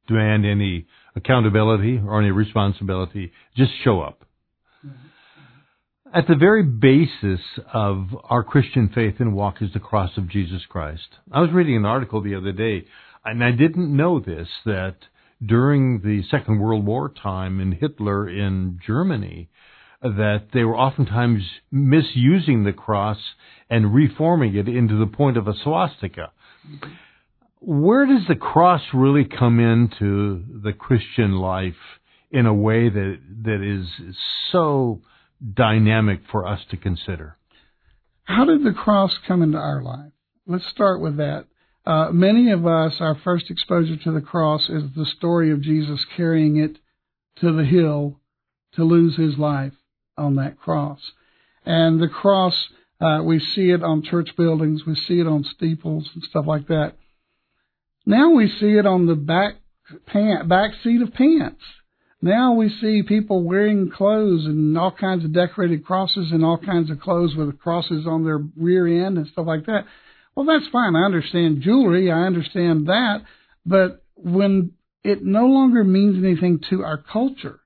demand 0.07 0.45
any 0.45 0.87
accountability 1.15 1.99
or 2.05 2.19
any 2.19 2.31
responsibility. 2.31 3.31
Just 3.55 3.71
show 3.83 4.01
up. 4.01 4.23
At 6.13 6.27
the 6.27 6.35
very 6.35 6.63
basis 6.63 7.39
of 7.71 8.07
our 8.23 8.43
Christian 8.43 8.89
faith 8.93 9.15
and 9.19 9.33
walk 9.33 9.61
is 9.61 9.71
the 9.73 9.79
cross 9.79 10.11
of 10.17 10.27
Jesus 10.27 10.61
Christ. 10.67 11.07
I 11.31 11.39
was 11.39 11.51
reading 11.51 11.77
an 11.77 11.85
article 11.85 12.21
the 12.21 12.35
other 12.35 12.51
day, 12.51 12.85
and 13.23 13.43
I 13.43 13.51
didn't 13.51 13.95
know 13.95 14.19
this, 14.19 14.47
that 14.65 14.95
during 15.45 16.01
the 16.01 16.23
Second 16.29 16.59
World 16.59 16.85
War 16.85 17.09
time 17.09 17.59
in 17.59 17.73
Hitler 17.73 18.27
in 18.27 18.79
Germany, 18.85 19.49
that 20.01 20.47
they 20.53 20.63
were 20.63 20.77
oftentimes 20.77 21.43
misusing 21.71 22.63
the 22.63 22.73
cross 22.73 23.17
and 23.69 23.93
reforming 23.93 24.55
it 24.55 24.67
into 24.67 24.97
the 24.97 25.05
point 25.05 25.37
of 25.37 25.47
a 25.47 25.53
swastika. 25.63 26.31
Where 27.59 28.05
does 28.05 28.25
the 28.27 28.35
cross 28.35 28.81
really 28.93 29.25
come 29.25 29.59
into 29.59 30.43
the 30.63 30.71
Christian 30.71 31.33
life 31.33 31.73
in 32.31 32.45
a 32.45 32.53
way 32.53 32.89
that 32.89 33.19
that 33.43 33.61
is 33.61 34.15
so 34.51 35.01
dynamic 35.53 36.21
for 36.31 36.47
us 36.47 36.61
to 36.71 36.77
consider? 36.77 37.37
How 38.23 38.45
did 38.45 38.63
the 38.63 38.71
cross 38.71 39.11
come 39.27 39.41
into 39.41 39.57
our 39.57 39.81
life? 39.81 40.11
Let's 40.47 40.67
start 40.69 41.01
with 41.01 41.17
that. 41.17 41.45
Uh, 41.85 42.11
many 42.11 42.51
of 42.51 42.65
us, 42.65 42.93
our 42.99 43.15
first 43.23 43.49
exposure 43.49 43.97
to 43.97 44.11
the 44.11 44.21
cross 44.21 44.69
is 44.69 44.83
the 44.95 45.05
story 45.17 45.51
of 45.51 45.61
Jesus 45.61 46.05
carrying 46.15 46.57
it 46.57 46.77
to 47.41 47.51
the 47.51 47.65
hill 47.65 48.19
to 48.75 48.83
lose 48.83 49.17
his 49.17 49.37
life 49.37 49.73
on 50.19 50.35
that 50.35 50.59
cross. 50.59 50.99
And 51.65 52.01
the 52.01 52.07
cross, 52.07 52.55
uh, 53.01 53.21
we 53.23 53.39
see 53.39 53.71
it 53.71 53.83
on 53.83 54.03
church 54.03 54.35
buildings, 54.37 54.85
we 54.85 54.95
see 54.95 55.19
it 55.19 55.27
on 55.27 55.43
steeples 55.43 56.09
and 56.13 56.23
stuff 56.23 56.45
like 56.47 56.67
that. 56.67 56.93
Now 58.05 58.31
we 58.31 58.47
see 58.47 58.77
it 58.77 58.85
on 58.85 59.05
the 59.05 59.15
back 59.15 59.55
pant, 60.05 60.47
back 60.47 60.71
seat 60.83 61.01
of 61.01 61.13
pants. 61.13 61.61
Now 62.21 62.53
we 62.53 62.69
see 62.69 63.03
people 63.03 63.43
wearing 63.43 63.89
clothes 63.89 64.45
and 64.45 64.77
all 64.77 64.91
kinds 64.91 65.23
of 65.23 65.33
decorated 65.33 65.85
crosses 65.85 66.31
and 66.31 66.43
all 66.43 66.57
kinds 66.57 66.91
of 66.91 66.99
clothes 66.99 67.35
with 67.35 67.59
crosses 67.59 68.05
on 68.05 68.25
their 68.25 68.39
rear 68.57 69.05
end 69.05 69.17
and 69.17 69.27
stuff 69.27 69.47
like 69.47 69.65
that. 69.67 69.85
Well, 70.35 70.45
that's 70.45 70.69
fine. 70.71 70.95
I 70.95 71.05
understand 71.05 71.61
jewelry. 71.61 72.11
I 72.11 72.23
understand 72.23 72.87
that. 72.87 73.23
But 73.65 74.03
when 74.15 74.71
it 75.03 75.23
no 75.23 75.45
longer 75.45 75.83
means 75.83 76.21
anything 76.23 76.61
to 76.69 76.83
our 76.83 76.97
culture, 76.97 77.59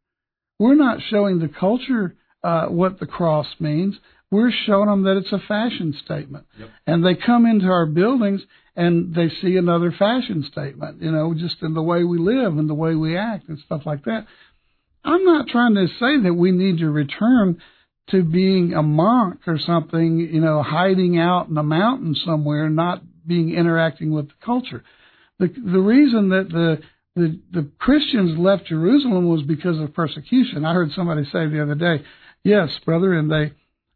we're 0.60 0.76
not 0.76 1.02
showing 1.10 1.40
the 1.40 1.48
culture 1.48 2.16
uh, 2.44 2.68
what 2.68 3.00
the 3.00 3.06
cross 3.06 3.48
means. 3.60 3.96
We're 4.32 4.52
showing 4.66 4.88
them 4.88 5.04
that 5.04 5.18
it's 5.18 5.32
a 5.32 5.48
fashion 5.48 5.96
statement. 6.04 6.46
Yep. 6.58 6.70
And 6.88 7.06
they 7.06 7.16
come 7.16 7.46
into 7.46 7.68
our 7.68 7.86
buildings 7.86 8.42
and 8.76 9.14
they 9.14 9.30
see 9.42 9.58
another 9.58 9.92
fashion 9.92 10.48
statement, 10.52 11.02
you 11.02 11.12
know, 11.12 11.34
just 11.36 11.58
in 11.62 11.74
the 11.76 11.84
way 11.84 12.04
we 12.04 12.18
live 12.18 12.58
and 12.58 12.68
the 12.68 12.74
way 12.74 12.96
we 12.96 13.16
act 13.16 13.48
and 13.48 13.60
stuff 13.60 13.84
like 13.86 14.06
that. 14.06 14.26
I'm 15.04 15.24
not 15.24 15.48
trying 15.48 15.76
to 15.76 15.88
say 15.88 16.24
that 16.24 16.34
we 16.34 16.52
need 16.52 16.80
to 16.80 16.90
return 16.90 17.62
to 18.10 18.24
being 18.24 18.74
a 18.74 18.82
monk 18.82 19.42
or 19.48 19.60
something, 19.60 20.18
you 20.18 20.42
know, 20.42 20.64
hiding 20.64 21.20
out 21.20 21.50
in 21.50 21.58
a 21.58 21.64
mountain 21.64 22.16
somewhere, 22.26 22.70
not 22.70 23.02
being 23.26 23.54
interacting 23.54 24.12
with 24.12 24.28
the 24.28 24.34
culture. 24.44 24.84
The 25.40 25.48
the 25.48 25.80
reason 25.80 26.30
that 26.30 26.50
the 26.50 26.82
the, 27.16 27.40
the 27.52 27.70
Christians 27.78 28.40
left 28.40 28.66
Jerusalem 28.66 29.30
was 29.30 29.44
because 29.44 29.80
of 29.80 29.94
persecution. 29.94 30.66
I 30.66 30.74
heard 30.74 30.92
somebody 30.96 31.24
say 31.26 31.48
the 31.48 31.62
other 31.62 31.76
day, 31.76 32.04
"Yes, 32.44 32.70
brother," 32.86 33.14
and 33.14 33.32
they 33.32 33.54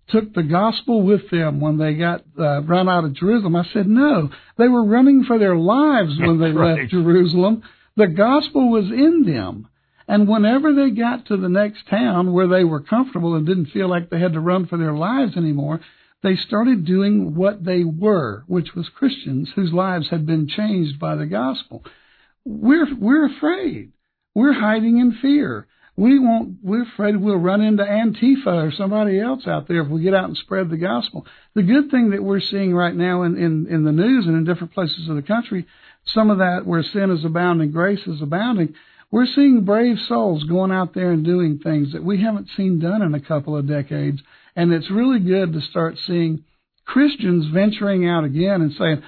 took 0.09 0.33
the 0.33 0.43
gospel 0.43 1.01
with 1.01 1.29
them 1.29 1.59
when 1.59 1.77
they 1.77 1.93
got 1.95 2.23
uh, 2.39 2.61
run 2.63 2.87
out 2.87 3.03
of 3.03 3.13
Jerusalem. 3.13 3.55
I 3.55 3.65
said, 3.73 3.87
"No, 3.87 4.29
they 4.57 4.67
were 4.67 4.85
running 4.85 5.23
for 5.25 5.37
their 5.37 5.55
lives 5.55 6.17
when 6.19 6.39
they 6.39 6.51
right. 6.51 6.79
left 6.79 6.91
Jerusalem. 6.91 7.63
The 7.95 8.07
gospel 8.07 8.69
was 8.69 8.85
in 8.85 9.23
them." 9.25 9.67
And 10.09 10.27
whenever 10.27 10.73
they 10.73 10.91
got 10.91 11.25
to 11.25 11.37
the 11.37 11.49
next 11.49 11.87
town 11.89 12.31
where 12.31 12.47
they 12.47 12.63
were 12.63 12.79
comfortable 12.79 13.35
and 13.35 13.45
didn't 13.45 13.71
feel 13.71 13.89
like 13.89 14.09
they 14.09 14.19
had 14.19 14.33
to 14.33 14.39
run 14.39 14.65
for 14.65 14.77
their 14.77 14.93
lives 14.93 15.35
anymore, 15.35 15.81
they 16.23 16.35
started 16.35 16.85
doing 16.85 17.35
what 17.35 17.63
they 17.63 17.83
were, 17.83 18.43
which 18.47 18.73
was 18.73 18.89
Christians 18.89 19.49
whose 19.55 19.73
lives 19.73 20.09
had 20.09 20.25
been 20.25 20.47
changed 20.47 20.97
by 20.99 21.15
the 21.15 21.25
gospel. 21.25 21.83
We're, 22.45 22.87
we're 22.97 23.27
afraid. 23.35 23.91
We're 24.33 24.53
hiding 24.53 24.99
in 24.99 25.17
fear. 25.21 25.67
We 25.97 26.19
won't, 26.19 26.57
we're 26.63 26.83
afraid 26.83 27.17
we'll 27.17 27.37
run 27.37 27.61
into 27.61 27.83
Antifa 27.83 28.67
or 28.67 28.71
somebody 28.71 29.19
else 29.19 29.47
out 29.47 29.67
there 29.67 29.81
if 29.81 29.89
we 29.89 30.03
get 30.03 30.13
out 30.13 30.25
and 30.25 30.37
spread 30.37 30.69
the 30.69 30.77
gospel. 30.77 31.25
The 31.55 31.63
good 31.63 31.89
thing 31.89 32.11
that 32.11 32.23
we're 32.23 32.39
seeing 32.39 32.73
right 32.73 32.95
now 32.95 33.23
in, 33.23 33.35
in, 33.35 33.65
in 33.67 33.83
the 33.83 33.91
news 33.91 34.27
and 34.27 34.35
in 34.35 34.45
different 34.45 34.73
places 34.73 35.09
of 35.09 35.15
the 35.15 35.23
country, 35.23 35.65
some 36.05 36.29
of 36.29 36.37
that 36.37 36.67
where 36.67 36.83
sin 36.83 37.09
is 37.09 37.25
abounding, 37.25 37.71
grace 37.71 38.05
is 38.05 38.21
abounding, 38.21 38.75
we're 39.09 39.25
seeing 39.25 39.65
brave 39.65 39.97
souls 40.07 40.43
going 40.43 40.71
out 40.71 40.93
there 40.93 41.11
and 41.11 41.25
doing 41.25 41.59
things 41.59 41.93
that 41.93 42.03
we 42.03 42.21
haven't 42.21 42.49
seen 42.55 42.79
done 42.79 43.01
in 43.01 43.15
a 43.15 43.19
couple 43.19 43.57
of 43.57 43.67
decades. 43.67 44.21
And 44.55 44.71
it's 44.71 44.91
really 44.91 45.19
good 45.19 45.53
to 45.53 45.61
start 45.61 45.97
seeing 46.05 46.43
Christians 46.85 47.47
venturing 47.51 48.07
out 48.07 48.23
again 48.23 48.61
and 48.61 48.73
saying, 48.73 49.01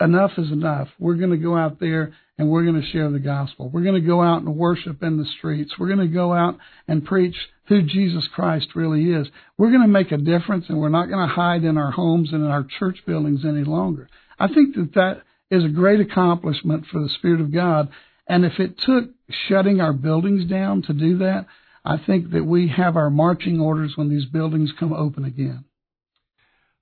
enough 0.00 0.32
is 0.38 0.52
enough. 0.52 0.88
We're 0.98 1.14
going 1.14 1.30
to 1.30 1.36
go 1.36 1.56
out 1.56 1.80
there 1.80 2.12
and 2.38 2.48
we're 2.48 2.64
going 2.64 2.80
to 2.80 2.88
share 2.88 3.10
the 3.10 3.18
gospel. 3.18 3.68
We're 3.68 3.82
going 3.82 4.00
to 4.00 4.06
go 4.06 4.22
out 4.22 4.42
and 4.42 4.56
worship 4.56 5.02
in 5.02 5.18
the 5.18 5.26
streets. 5.38 5.72
We're 5.78 5.94
going 5.94 6.06
to 6.06 6.14
go 6.14 6.32
out 6.32 6.56
and 6.86 7.04
preach 7.04 7.34
who 7.66 7.82
Jesus 7.82 8.26
Christ 8.34 8.68
really 8.74 9.10
is. 9.10 9.26
We're 9.58 9.70
going 9.70 9.82
to 9.82 9.88
make 9.88 10.12
a 10.12 10.16
difference 10.16 10.66
and 10.68 10.78
we're 10.78 10.88
not 10.88 11.08
going 11.10 11.28
to 11.28 11.34
hide 11.34 11.64
in 11.64 11.76
our 11.76 11.90
homes 11.90 12.30
and 12.32 12.44
in 12.44 12.50
our 12.50 12.66
church 12.78 12.98
buildings 13.06 13.40
any 13.44 13.64
longer. 13.64 14.08
I 14.38 14.46
think 14.46 14.76
that 14.76 14.94
that 14.94 15.22
is 15.50 15.64
a 15.64 15.68
great 15.68 16.00
accomplishment 16.00 16.86
for 16.90 17.02
the 17.02 17.08
Spirit 17.08 17.40
of 17.40 17.52
God 17.52 17.90
and 18.28 18.44
if 18.44 18.60
it 18.60 18.78
took 18.84 19.10
shutting 19.48 19.80
our 19.80 19.94
buildings 19.94 20.48
down 20.48 20.82
to 20.82 20.92
do 20.92 21.18
that, 21.18 21.46
I 21.84 21.96
think 21.96 22.30
that 22.32 22.44
we 22.44 22.68
have 22.68 22.96
our 22.96 23.10
marching 23.10 23.58
orders 23.58 23.94
when 23.96 24.10
these 24.10 24.26
buildings 24.26 24.70
come 24.78 24.92
open 24.92 25.24
again. 25.24 25.64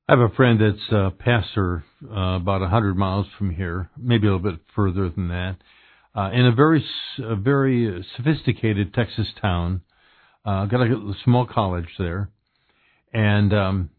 I 0.09 0.13
have 0.13 0.21
a 0.21 0.35
friend 0.37 0.61
that's 0.61 0.93
a 0.93 1.11
pastor 1.11 1.85
uh, 2.09 2.37
about 2.37 2.63
a 2.63 2.69
hundred 2.69 2.97
miles 2.97 3.27
from 3.37 3.51
here, 3.51 3.91
maybe 3.99 4.29
a 4.29 4.37
little 4.37 4.53
bit 4.53 4.61
further 4.73 5.09
than 5.09 5.29
that, 5.29 5.57
uh, 6.15 6.31
in 6.33 6.47
a 6.47 6.53
very, 6.55 6.85
a 7.19 7.35
very 7.35 8.07
sophisticated 8.17 8.95
Texas 8.95 9.27
town. 9.43 9.81
Uh, 10.45 10.67
got 10.67 10.81
a 10.81 11.13
small 11.25 11.45
college 11.45 11.89
there, 11.99 12.31
and 13.13 13.53
um, 13.53 13.91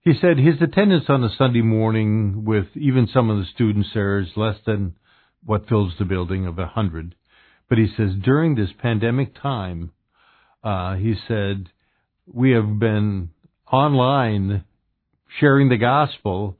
he 0.00 0.14
said 0.18 0.38
his 0.38 0.62
attendance 0.62 1.04
on 1.10 1.22
a 1.22 1.36
Sunday 1.36 1.60
morning 1.60 2.46
with 2.46 2.68
even 2.74 3.06
some 3.12 3.28
of 3.28 3.36
the 3.36 3.44
students 3.54 3.90
there 3.92 4.18
is 4.18 4.28
less 4.36 4.56
than 4.64 4.96
what 5.44 5.68
fills 5.68 5.92
the 5.98 6.06
building 6.06 6.46
of 6.46 6.58
a 6.58 6.68
hundred. 6.68 7.14
But 7.68 7.76
he 7.76 7.88
says 7.98 8.12
during 8.24 8.54
this 8.54 8.70
pandemic 8.80 9.34
time, 9.38 9.92
uh, 10.64 10.94
he 10.94 11.16
said 11.28 11.68
we 12.26 12.52
have 12.52 12.78
been 12.78 13.28
online 13.70 14.64
sharing 15.38 15.68
the 15.68 15.76
gospel 15.76 16.56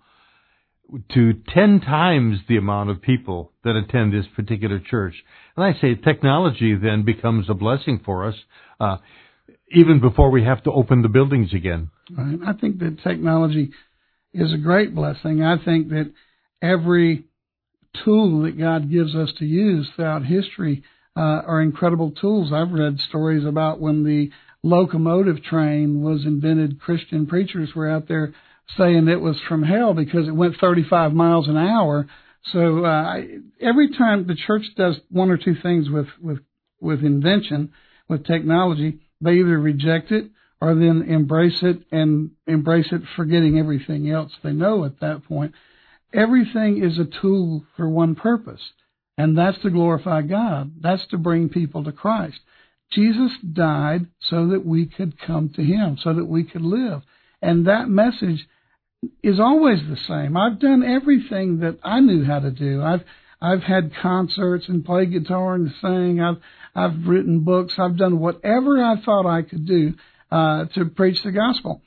to 1.14 1.34
10 1.54 1.80
times 1.80 2.38
the 2.48 2.56
amount 2.56 2.90
of 2.90 3.00
people 3.00 3.52
that 3.64 3.76
attend 3.76 4.12
this 4.12 4.26
particular 4.34 4.80
church. 4.80 5.14
And 5.56 5.64
I 5.64 5.78
say 5.80 5.94
technology 5.94 6.74
then 6.74 7.04
becomes 7.04 7.48
a 7.48 7.54
blessing 7.54 8.00
for 8.04 8.26
us, 8.26 8.34
uh, 8.80 8.96
even 9.72 10.00
before 10.00 10.30
we 10.30 10.44
have 10.44 10.62
to 10.64 10.72
open 10.72 11.02
the 11.02 11.08
buildings 11.08 11.52
again. 11.54 11.90
Right. 12.10 12.38
I 12.46 12.52
think 12.54 12.78
that 12.80 13.02
technology 13.02 13.70
is 14.32 14.52
a 14.52 14.58
great 14.58 14.94
blessing. 14.94 15.42
I 15.42 15.62
think 15.64 15.88
that 15.90 16.12
every 16.60 17.24
tool 18.04 18.42
that 18.42 18.58
God 18.58 18.90
gives 18.90 19.14
us 19.14 19.30
to 19.38 19.44
use 19.44 19.88
throughout 19.94 20.24
history 20.24 20.82
uh, 21.16 21.42
are 21.46 21.60
incredible 21.60 22.12
tools. 22.12 22.52
I've 22.52 22.72
read 22.72 22.98
stories 23.08 23.44
about 23.44 23.80
when 23.80 24.04
the 24.04 24.30
locomotive 24.62 25.42
train 25.42 26.02
was 26.02 26.24
invented, 26.24 26.80
Christian 26.80 27.26
preachers 27.26 27.70
were 27.74 27.90
out 27.90 28.08
there 28.08 28.34
saying 28.76 29.08
it 29.08 29.20
was 29.20 29.36
from 29.48 29.62
hell 29.62 29.94
because 29.94 30.28
it 30.28 30.34
went 30.34 30.56
35 30.60 31.12
miles 31.12 31.48
an 31.48 31.56
hour. 31.56 32.06
So 32.52 32.84
uh, 32.84 33.16
every 33.60 33.96
time 33.96 34.26
the 34.26 34.34
church 34.34 34.64
does 34.76 34.98
one 35.10 35.30
or 35.30 35.36
two 35.36 35.56
things 35.62 35.88
with 35.90 36.08
with 36.20 36.38
with 36.80 37.04
invention, 37.04 37.72
with 38.08 38.24
technology, 38.24 39.00
they 39.20 39.32
either 39.32 39.58
reject 39.58 40.10
it 40.10 40.30
or 40.60 40.74
then 40.74 41.06
embrace 41.08 41.58
it 41.62 41.82
and 41.90 42.30
embrace 42.46 42.88
it, 42.92 43.02
forgetting 43.16 43.58
everything 43.58 44.10
else 44.10 44.32
they 44.42 44.52
know 44.52 44.84
at 44.84 45.00
that 45.00 45.24
point. 45.24 45.54
Everything 46.12 46.82
is 46.82 46.98
a 46.98 47.20
tool 47.20 47.64
for 47.76 47.88
one 47.88 48.14
purpose, 48.14 48.60
and 49.16 49.36
that's 49.36 49.60
to 49.62 49.70
glorify 49.70 50.22
God. 50.22 50.72
That's 50.80 51.06
to 51.08 51.18
bring 51.18 51.48
people 51.48 51.84
to 51.84 51.92
Christ. 51.92 52.40
Jesus 52.90 53.30
died 53.52 54.06
so 54.18 54.48
that 54.48 54.66
we 54.66 54.86
could 54.86 55.20
come 55.20 55.50
to 55.50 55.62
Him, 55.62 55.96
so 56.02 56.12
that 56.12 56.24
we 56.24 56.44
could 56.44 56.62
live. 56.62 57.02
And 57.40 57.66
that 57.66 57.88
message 57.88 58.46
is 59.22 59.40
always 59.40 59.78
the 59.88 59.96
same. 60.08 60.36
I've 60.36 60.58
done 60.60 60.82
everything 60.82 61.60
that 61.60 61.78
I 61.82 62.00
knew 62.00 62.24
how 62.24 62.40
to 62.40 62.50
do. 62.50 62.82
I've 62.82 63.02
I've 63.40 63.62
had 63.62 63.92
concerts 64.02 64.66
and 64.68 64.84
played 64.84 65.12
guitar 65.12 65.54
and 65.54 65.70
sing. 65.80 66.20
I've 66.20 66.36
I've 66.74 67.06
written 67.06 67.40
books. 67.40 67.74
I've 67.78 67.96
done 67.96 68.18
whatever 68.18 68.82
I 68.82 69.00
thought 69.02 69.26
I 69.26 69.42
could 69.42 69.66
do 69.66 69.94
uh, 70.30 70.66
to 70.74 70.84
preach 70.84 71.22
the 71.24 71.32
gospel. 71.32 71.82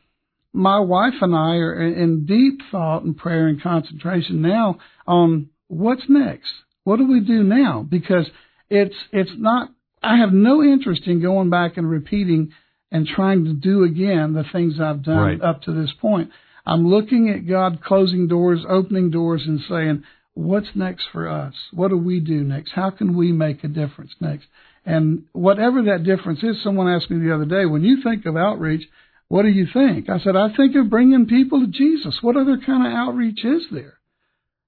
my 0.51 0.79
wife 0.79 1.13
and 1.22 1.36
I 1.36 1.55
are 1.58 1.82
in 1.82 2.25
deep 2.25 2.60
thought 2.72 3.03
and 3.03 3.15
prayer 3.15 3.48
and 3.48 3.62
concentration 3.62 4.41
now 4.41 4.77
on 5.08 5.50
what's 5.67 6.03
next. 6.10 6.51
What 6.84 6.98
do 6.98 7.08
we 7.08 7.22
do 7.22 7.43
now? 7.43 7.86
Because 7.88 8.27
it's 8.70 8.96
it's 9.12 9.32
not. 9.38 9.70
I 10.01 10.17
have 10.17 10.34
no 10.34 10.62
interest 10.63 11.03
in 11.05 11.22
going 11.22 11.50
back 11.50 11.77
and 11.77 11.89
repeating 11.89 12.51
and 12.91 13.08
trying 13.08 13.46
to 13.46 13.53
do 13.53 13.84
again 13.84 14.34
the 14.34 14.43
things 14.51 14.79
I've 14.82 15.03
done 15.03 15.17
Right. 15.17 15.41
up 15.41 15.62
to 15.63 15.72
this 15.72 15.91
point. 16.01 16.32
I'm 16.65 16.88
looking 16.88 17.29
at 17.29 17.48
God 17.48 17.84
closing 17.84 18.27
doors, 18.27 18.65
opening 18.67 19.12
doors, 19.12 19.43
and 19.46 19.60
saying, 19.70 20.03
"What's 20.34 20.75
next 20.75 21.05
for 21.12 21.27
us? 21.27 21.53
What 21.72 21.89
do 21.89 21.98
we 21.98 22.20
do 22.20 22.43
next? 22.43 22.72
How 22.72 22.89
can 22.89 23.15
we 23.15 23.32
make 23.32 23.63
a 23.63 23.67
difference 23.67 24.13
next?" 24.20 24.48
And 24.86 25.24
whatever 25.32 25.84
that 25.84 26.03
difference 26.03 26.43
is, 26.43 26.62
someone 26.62 26.89
asked 26.89 27.10
me 27.10 27.20
the 27.20 27.34
other 27.34 27.46
day, 27.46 27.65
when 27.65 27.84
you 27.84 28.01
think 28.01 28.25
of 28.25 28.36
outreach, 28.36 28.88
what 29.29 29.43
do 29.43 29.50
you 29.50 29.67
think? 29.74 30.10
I 30.10 30.20
said, 30.20 30.36
I 30.36 30.53
think 30.55 30.75
of 30.75 30.89
bringing 30.89 31.25
people 31.25 31.62
to 31.62 31.67
Jesus. 31.67 32.20
What 32.22 32.36
other 32.36 32.58
kind 32.58 32.86
of 32.86 32.93
outreach 32.93 33.43
is 33.43 33.63
there? 33.72 33.98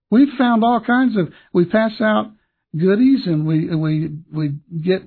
We've 0.09 0.33
found 0.37 0.63
all 0.63 0.79
kinds 0.79 1.17
of, 1.17 1.33
we 1.51 1.65
pass 1.65 1.99
out 1.99 2.31
goodies 2.77 3.25
and 3.25 3.45
we, 3.45 3.75
we, 3.75 4.11
we 4.31 4.53
get 4.81 5.01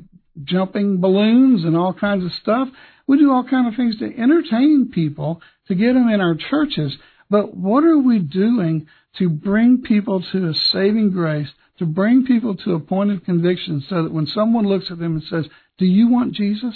jumping 0.44 1.00
balloons 1.00 1.64
and 1.64 1.76
all 1.76 1.94
kinds 1.94 2.24
of 2.24 2.32
stuff. 2.42 2.68
We 3.08 3.18
do 3.18 3.32
all 3.32 3.42
kinds 3.42 3.68
of 3.68 3.76
things 3.76 3.98
to 3.98 4.04
entertain 4.04 4.90
people, 4.94 5.40
to 5.66 5.74
get 5.74 5.94
them 5.94 6.08
in 6.08 6.20
our 6.20 6.36
churches. 6.36 6.96
But 7.30 7.56
what 7.56 7.82
are 7.82 7.98
we 7.98 8.18
doing 8.18 8.86
to 9.18 9.28
bring 9.30 9.82
people 9.82 10.22
to 10.30 10.48
a 10.48 10.54
saving 10.54 11.10
grace, 11.10 11.48
to 11.78 11.86
bring 11.86 12.26
people 12.26 12.54
to 12.54 12.74
a 12.74 12.80
point 12.80 13.10
of 13.10 13.24
conviction 13.24 13.82
so 13.88 14.02
that 14.02 14.12
when 14.12 14.26
someone 14.26 14.66
looks 14.66 14.90
at 14.90 14.98
them 14.98 15.14
and 15.16 15.22
says, 15.24 15.50
do 15.78 15.86
you 15.86 16.08
want 16.08 16.34
Jesus? 16.34 16.74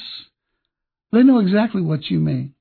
They 1.12 1.22
know 1.22 1.38
exactly 1.38 1.82
what 1.82 2.06
you 2.06 2.18
mean. 2.18 2.54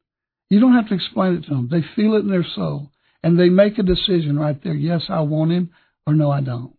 You 0.50 0.60
don't 0.60 0.76
have 0.76 0.90
to 0.90 0.96
explain 0.96 1.36
it 1.36 1.44
to 1.46 1.52
them. 1.52 1.70
They 1.72 1.84
feel 1.96 2.16
it 2.16 2.20
in 2.20 2.30
their 2.30 2.46
soul 2.56 2.92
and 3.24 3.40
they 3.40 3.48
make 3.48 3.80
a 3.80 3.84
decision 3.84 4.38
right 4.38 4.62
there. 4.62 4.74
Yes, 4.74 5.04
I 5.08 5.22
want 5.22 5.52
him 5.52 5.72
or 6.06 6.14
no, 6.14 6.30
I 6.30 6.42
don't. 6.42 6.76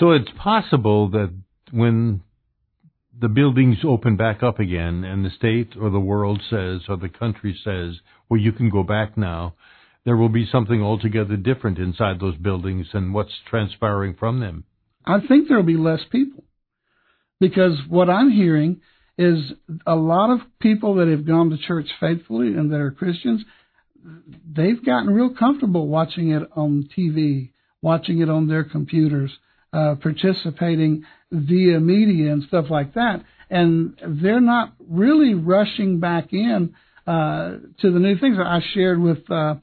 So 0.00 0.10
it's 0.10 0.30
possible 0.36 1.10
that 1.10 1.32
when 1.70 2.22
the 3.20 3.28
buildings 3.28 3.78
open 3.84 4.16
back 4.16 4.42
up 4.42 4.58
again 4.58 5.04
and 5.04 5.24
the 5.24 5.30
state 5.30 5.74
or 5.80 5.90
the 5.90 6.00
world 6.00 6.40
says 6.48 6.82
or 6.88 6.96
the 6.96 7.08
country 7.08 7.58
says, 7.64 8.00
well, 8.28 8.40
you 8.40 8.52
can 8.52 8.70
go 8.70 8.82
back 8.82 9.16
now, 9.16 9.54
there 10.04 10.16
will 10.16 10.28
be 10.28 10.48
something 10.50 10.82
altogether 10.82 11.36
different 11.36 11.78
inside 11.78 12.20
those 12.20 12.36
buildings 12.36 12.86
and 12.92 13.12
what's 13.12 13.32
transpiring 13.50 14.14
from 14.18 14.40
them. 14.40 14.64
I 15.04 15.18
think 15.26 15.48
there'll 15.48 15.64
be 15.64 15.76
less 15.76 16.00
people 16.10 16.44
because 17.40 17.78
what 17.88 18.08
I'm 18.08 18.30
hearing 18.30 18.80
is 19.16 19.52
a 19.86 19.96
lot 19.96 20.30
of 20.30 20.40
people 20.60 20.96
that 20.96 21.08
have 21.08 21.26
gone 21.26 21.50
to 21.50 21.58
church 21.58 21.88
faithfully 21.98 22.48
and 22.48 22.70
that 22.70 22.80
are 22.80 22.92
Christians, 22.92 23.44
they've 24.48 24.84
gotten 24.84 25.10
real 25.10 25.34
comfortable 25.36 25.88
watching 25.88 26.30
it 26.30 26.48
on 26.54 26.88
TV, 26.96 27.50
watching 27.82 28.20
it 28.20 28.30
on 28.30 28.46
their 28.46 28.62
computers, 28.62 29.32
uh, 29.72 29.96
participating 29.96 31.04
via 31.30 31.80
media 31.80 32.32
and 32.32 32.42
stuff 32.44 32.66
like 32.70 32.94
that. 32.94 33.24
And 33.50 33.98
they're 34.22 34.40
not 34.40 34.74
really 34.88 35.34
rushing 35.34 36.00
back 36.00 36.32
in 36.32 36.74
uh, 37.06 37.58
to 37.80 37.90
the 37.90 37.98
new 37.98 38.18
things. 38.18 38.36
I 38.38 38.60
shared 38.74 39.00
with 39.00 39.30
uh, 39.30 39.56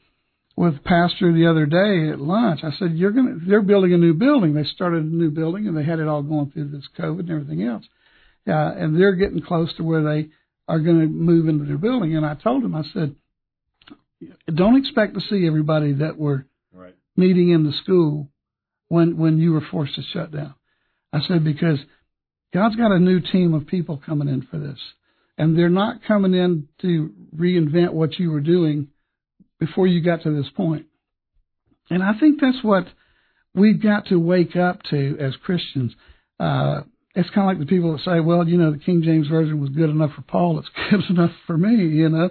with 0.58 0.84
pastor 0.84 1.34
the 1.34 1.48
other 1.48 1.66
day 1.66 2.10
at 2.12 2.20
lunch. 2.20 2.62
I 2.64 2.72
said, 2.80 2.98
"You're 2.98 3.12
gonna. 3.12 3.36
They're 3.48 3.62
building 3.62 3.94
a 3.94 3.98
new 3.98 4.14
building. 4.14 4.54
They 4.54 4.64
started 4.64 5.04
a 5.04 5.08
new 5.08 5.30
building, 5.30 5.68
and 5.68 5.78
they 5.78 5.84
had 5.84 6.00
it 6.00 6.08
all 6.08 6.24
going 6.24 6.52
through 6.52 6.70
this 6.70 6.88
COVID 6.98 7.20
and 7.22 7.32
everything 7.32 7.64
else. 7.64 7.86
Uh, 8.48 8.52
and 8.52 9.00
they're 9.00 9.16
getting 9.16 9.42
close 9.42 9.76
to 9.76 9.84
where 9.84 10.04
they 10.04 10.30
are 10.68 10.80
going 10.80 11.00
to 11.00 11.08
move 11.08 11.48
into 11.48 11.66
their 11.66 11.78
building. 11.78 12.16
And 12.16 12.26
I 12.26 12.36
told 12.36 12.64
them, 12.64 12.76
I 12.76 12.84
said, 12.94 13.16
don't 14.54 14.78
expect 14.78 15.16
to 15.16 15.22
see 15.22 15.48
everybody 15.48 15.94
that 15.94 16.18
were 16.18 16.46
Right. 16.74 16.96
meeting 17.16 17.50
in 17.50 17.64
the 17.64 17.72
school 17.72 18.30
when 18.88 19.18
when 19.18 19.38
you 19.38 19.54
were 19.54 19.66
forced 19.72 19.96
to 19.96 20.02
shut 20.14 20.32
down. 20.32 20.54
I 21.14 21.20
said 21.28 21.44
because 21.44 21.80
God's 22.54 22.76
got 22.76 22.92
a 22.92 23.00
new 23.00 23.20
team 23.20 23.54
of 23.54 23.68
people 23.68 24.02
coming 24.06 24.28
in 24.28 24.42
for 24.44 24.58
this, 24.58 24.80
and 25.38 25.58
they're 25.58 25.70
not 25.70 26.04
coming 26.08 26.34
in 26.34 26.68
to 26.82 27.12
reinvent 27.36 27.94
what 27.94 28.18
you 28.20 28.32
were 28.32 28.42
doing 28.42 28.88
before 29.60 29.88
you 29.88 30.02
got 30.02 30.24
to 30.24 30.36
this 30.36 30.50
point. 30.56 30.86
And 31.90 32.04
I 32.04 32.18
think 32.20 32.42
that's 32.42 32.64
what 32.64 32.86
we've 33.54 33.82
got 33.82 34.08
to 34.08 34.20
wake 34.20 34.56
up 34.56 34.84
to 34.90 35.18
as 35.20 35.34
Christians. 35.44 35.94
Uh, 36.40 36.82
it's 37.14 37.30
kind 37.30 37.50
of 37.50 37.58
like 37.58 37.60
the 37.60 37.70
people 37.74 37.94
that 37.94 38.04
say, 38.04 38.20
well, 38.20 38.46
you 38.48 38.58
know, 38.58 38.72
the 38.72 38.78
King 38.80 39.02
James 39.04 39.28
Version 39.28 39.62
was 39.62 39.70
good 39.70 39.90
enough 39.90 40.12
for 40.16 40.22
Paul, 40.24 40.60
it's 40.60 40.70
good 40.92 41.10
enough 41.10 41.32
for 41.48 41.58
me, 41.58 41.76
you 41.76 42.10
know. 42.10 42.30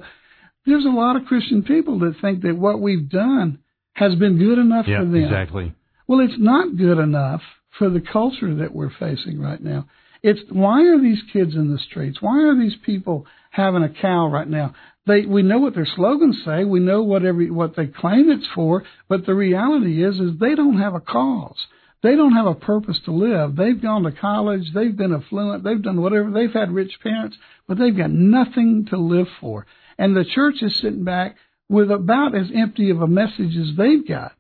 There's 0.67 0.85
a 0.85 0.89
lot 0.89 1.17
of 1.17 1.27
Christian 1.27 1.63
people 1.63 2.01
that 2.01 2.17
think 2.21 2.43
that 2.43 2.57
what 2.57 2.81
we've 2.81 3.09
done 3.09 3.59
has 3.95 4.15
been 4.15 4.39
good 4.39 4.59
enough 4.59 4.87
Yeah, 4.89 5.01
for 5.01 5.05
them. 5.07 5.17
exactly. 5.25 5.75
Well, 6.07 6.21
it's 6.21 6.39
not 6.39 6.77
good 6.77 6.99
enough 6.99 7.41
for 7.79 7.89
the 7.89 8.01
culture 8.01 8.55
that 8.57 8.75
we're 8.75 8.93
facing 8.99 9.41
right 9.41 9.63
now. 9.63 9.87
It's 10.23 10.41
why 10.51 10.85
are 10.85 11.01
these 11.01 11.23
kids 11.33 11.55
in 11.55 11.71
the 11.71 11.79
streets? 11.79 12.21
Why 12.21 12.45
are 12.45 12.59
these 12.59 12.77
people 12.85 13.27
having 13.51 13.83
a 13.83 13.89
cow 13.89 14.29
right 14.29 14.49
now? 14.49 14.75
They 15.07 15.27
we 15.27 15.43
know 15.43 15.59
what 15.59 15.75
their 15.75 15.87
slogans 15.87 16.39
say, 16.45 16.65
we 16.65 16.81
know 16.81 17.03
what 17.03 17.25
every 17.25 17.51
what 17.51 17.77
they 17.77 17.87
claim 17.87 18.31
it's 18.31 18.47
for, 18.55 18.85
but 19.09 19.27
the 19.27 19.35
reality 19.35 20.03
is 20.03 20.19
is 20.19 20.39
they 20.39 20.55
don't 20.55 20.81
have 20.81 20.95
a 20.95 21.01
cause. 21.01 21.59
They 22.03 22.17
don't 22.17 22.33
have 22.33 22.47
a 22.47 22.55
purpose 22.55 22.99
to 23.05 23.13
live. 23.13 23.57
They've 23.57 23.81
gone 23.81 24.03
to 24.05 24.13
college, 24.13 24.73
they've 24.75 24.97
been 24.97 25.15
affluent, 25.15 25.65
they've 25.65 25.83
done 25.83 26.01
whatever, 26.01 26.31
they've 26.31 26.53
had 26.53 26.71
rich 26.71 26.99
parents, 27.03 27.37
but 27.67 27.79
they've 27.79 27.97
got 27.97 28.11
nothing 28.11 28.87
to 28.91 28.99
live 28.99 29.29
for. 29.41 29.67
And 29.99 30.15
the 30.15 30.25
church 30.25 30.57
is 30.63 30.79
sitting 30.81 31.05
back 31.05 31.37
with 31.69 31.91
about 31.91 32.35
as 32.35 32.51
empty 32.55 32.91
of 32.91 33.01
a 33.01 33.07
message 33.07 33.57
as 33.57 33.77
they've 33.77 34.07
got. 34.07 34.33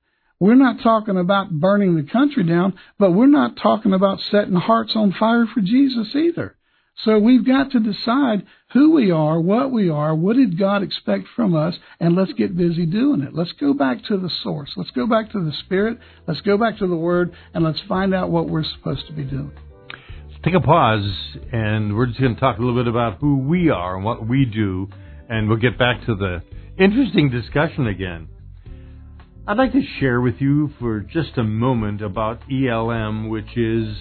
We're 0.44 0.56
not 0.56 0.82
talking 0.82 1.16
about 1.16 1.58
burning 1.58 1.96
the 1.96 2.02
country 2.02 2.44
down, 2.44 2.74
but 2.98 3.12
we're 3.12 3.24
not 3.28 3.56
talking 3.56 3.94
about 3.94 4.20
setting 4.30 4.52
hearts 4.52 4.92
on 4.94 5.14
fire 5.18 5.46
for 5.46 5.62
Jesus 5.62 6.14
either. 6.14 6.54
So 7.02 7.18
we've 7.18 7.46
got 7.46 7.70
to 7.70 7.80
decide 7.80 8.44
who 8.74 8.92
we 8.92 9.10
are, 9.10 9.40
what 9.40 9.72
we 9.72 9.88
are, 9.88 10.14
what 10.14 10.36
did 10.36 10.58
God 10.58 10.82
expect 10.82 11.28
from 11.34 11.56
us, 11.56 11.76
and 11.98 12.14
let's 12.14 12.34
get 12.34 12.58
busy 12.58 12.84
doing 12.84 13.22
it. 13.22 13.32
Let's 13.32 13.52
go 13.52 13.72
back 13.72 14.04
to 14.08 14.18
the 14.18 14.28
source. 14.28 14.70
Let's 14.76 14.90
go 14.90 15.06
back 15.06 15.32
to 15.32 15.42
the 15.42 15.56
Spirit. 15.64 15.98
Let's 16.26 16.42
go 16.42 16.58
back 16.58 16.76
to 16.80 16.86
the 16.86 16.94
Word, 16.94 17.34
and 17.54 17.64
let's 17.64 17.80
find 17.88 18.14
out 18.14 18.30
what 18.30 18.46
we're 18.46 18.64
supposed 18.64 19.06
to 19.06 19.14
be 19.14 19.24
doing. 19.24 19.52
Let's 20.28 20.42
take 20.44 20.52
a 20.52 20.60
pause 20.60 21.10
and 21.52 21.96
we're 21.96 22.08
just 22.08 22.20
going 22.20 22.34
to 22.34 22.40
talk 22.40 22.58
a 22.58 22.60
little 22.60 22.78
bit 22.78 22.86
about 22.86 23.16
who 23.18 23.38
we 23.38 23.70
are 23.70 23.96
and 23.96 24.04
what 24.04 24.28
we 24.28 24.44
do, 24.44 24.90
and 25.26 25.48
we'll 25.48 25.56
get 25.56 25.78
back 25.78 26.04
to 26.04 26.14
the 26.14 26.42
interesting 26.76 27.30
discussion 27.30 27.86
again. 27.86 28.28
I'd 29.46 29.58
like 29.58 29.72
to 29.72 29.82
share 30.00 30.22
with 30.22 30.36
you 30.38 30.70
for 30.80 31.00
just 31.00 31.36
a 31.36 31.44
moment 31.44 32.00
about 32.00 32.40
ELM, 32.50 33.28
which 33.28 33.58
is 33.58 33.94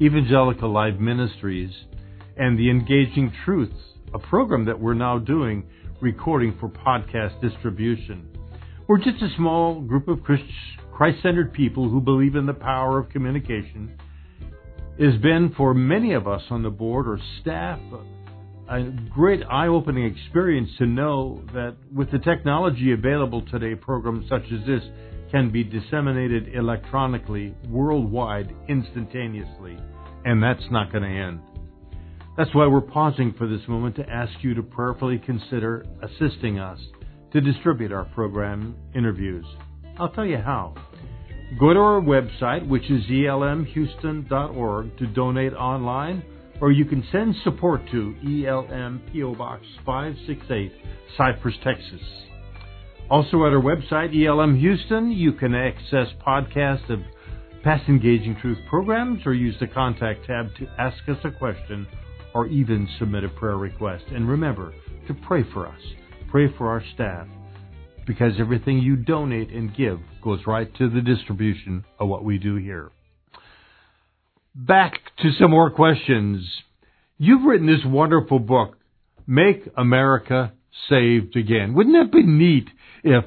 Evangelical 0.00 0.72
Life 0.72 1.00
Ministries, 1.00 1.72
and 2.36 2.56
the 2.56 2.70
Engaging 2.70 3.32
Truths, 3.44 3.74
a 4.14 4.20
program 4.20 4.66
that 4.66 4.78
we're 4.78 4.94
now 4.94 5.18
doing, 5.18 5.64
recording 6.00 6.56
for 6.60 6.68
podcast 6.68 7.40
distribution. 7.40 8.28
We're 8.86 8.98
just 8.98 9.20
a 9.20 9.34
small 9.36 9.80
group 9.80 10.06
of 10.06 10.22
Christ 10.22 11.22
centered 11.24 11.52
people 11.52 11.88
who 11.88 12.00
believe 12.00 12.36
in 12.36 12.46
the 12.46 12.54
power 12.54 12.96
of 12.96 13.08
communication. 13.08 13.98
It 14.96 15.10
has 15.10 15.20
been 15.20 15.52
for 15.56 15.74
many 15.74 16.12
of 16.12 16.28
us 16.28 16.42
on 16.50 16.62
the 16.62 16.70
board 16.70 17.08
or 17.08 17.18
staff 17.40 17.80
a 18.68 18.82
great 19.10 19.42
eye 19.50 19.68
opening 19.68 20.04
experience 20.04 20.70
to 20.78 20.86
know 20.86 21.42
that 21.52 21.76
with 21.94 22.10
the 22.10 22.18
technology 22.18 22.92
available 22.92 23.42
today, 23.50 23.74
programs 23.74 24.28
such 24.28 24.44
as 24.52 24.66
this 24.66 24.82
can 25.30 25.50
be 25.50 25.64
disseminated 25.64 26.54
electronically 26.54 27.54
worldwide 27.68 28.54
instantaneously. 28.68 29.76
And 30.24 30.42
that's 30.42 30.64
not 30.70 30.92
going 30.92 31.02
to 31.02 31.08
end. 31.08 31.40
That's 32.36 32.54
why 32.54 32.66
we're 32.66 32.80
pausing 32.80 33.34
for 33.36 33.46
this 33.46 33.60
moment 33.68 33.96
to 33.96 34.08
ask 34.08 34.32
you 34.42 34.54
to 34.54 34.62
prayerfully 34.62 35.18
consider 35.18 35.84
assisting 36.02 36.58
us 36.58 36.80
to 37.32 37.40
distribute 37.40 37.92
our 37.92 38.04
program 38.06 38.76
interviews. 38.94 39.44
I'll 39.98 40.10
tell 40.10 40.24
you 40.24 40.38
how. 40.38 40.74
Go 41.60 41.72
to 41.72 41.78
our 41.78 42.00
website, 42.00 42.66
which 42.66 42.90
is 42.90 43.02
elmhouston.org, 43.04 44.96
to 44.98 45.06
donate 45.08 45.52
online, 45.52 46.24
or 46.64 46.72
you 46.72 46.86
can 46.86 47.06
send 47.12 47.34
support 47.44 47.82
to 47.90 48.14
ELM 48.24 49.02
PO 49.12 49.34
Box 49.34 49.66
568, 49.84 50.72
Cypress, 51.14 51.54
Texas. 51.62 52.00
Also 53.10 53.44
at 53.44 53.52
our 53.52 53.60
website, 53.60 54.16
ELM 54.18 54.58
Houston, 54.58 55.12
you 55.12 55.32
can 55.34 55.54
access 55.54 56.06
podcasts 56.26 56.88
of 56.88 57.00
past 57.62 57.86
Engaging 57.86 58.34
Truth 58.40 58.56
programs 58.70 59.26
or 59.26 59.34
use 59.34 59.54
the 59.60 59.66
contact 59.66 60.24
tab 60.26 60.56
to 60.56 60.66
ask 60.78 61.06
us 61.06 61.18
a 61.24 61.30
question 61.32 61.86
or 62.32 62.46
even 62.46 62.88
submit 62.98 63.24
a 63.24 63.28
prayer 63.28 63.58
request. 63.58 64.04
And 64.08 64.26
remember 64.26 64.72
to 65.06 65.12
pray 65.12 65.44
for 65.52 65.66
us, 65.66 65.80
pray 66.30 66.46
for 66.56 66.70
our 66.70 66.82
staff, 66.94 67.26
because 68.06 68.32
everything 68.38 68.78
you 68.78 68.96
donate 68.96 69.50
and 69.50 69.76
give 69.76 70.00
goes 70.22 70.40
right 70.46 70.74
to 70.76 70.88
the 70.88 71.02
distribution 71.02 71.84
of 72.00 72.08
what 72.08 72.24
we 72.24 72.38
do 72.38 72.56
here. 72.56 72.90
Back 74.54 75.00
to 75.18 75.32
some 75.32 75.50
more 75.50 75.70
questions. 75.70 76.46
You've 77.18 77.44
written 77.44 77.66
this 77.66 77.84
wonderful 77.84 78.38
book, 78.38 78.76
Make 79.26 79.68
America 79.76 80.52
saved 80.88 81.36
again. 81.36 81.74
Wouldn't 81.74 81.96
that 81.96 82.12
be 82.16 82.22
neat 82.22 82.68
if 83.02 83.24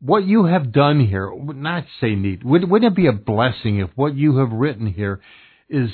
what 0.00 0.26
you 0.26 0.44
have 0.44 0.70
done 0.70 1.00
here, 1.00 1.32
not 1.34 1.84
say 2.00 2.14
neat, 2.14 2.44
would, 2.44 2.68
wouldn't 2.68 2.92
it 2.92 2.96
be 2.96 3.06
a 3.06 3.12
blessing 3.12 3.78
if 3.78 3.88
what 3.94 4.14
you 4.14 4.36
have 4.36 4.52
written 4.52 4.86
here 4.86 5.20
is 5.70 5.88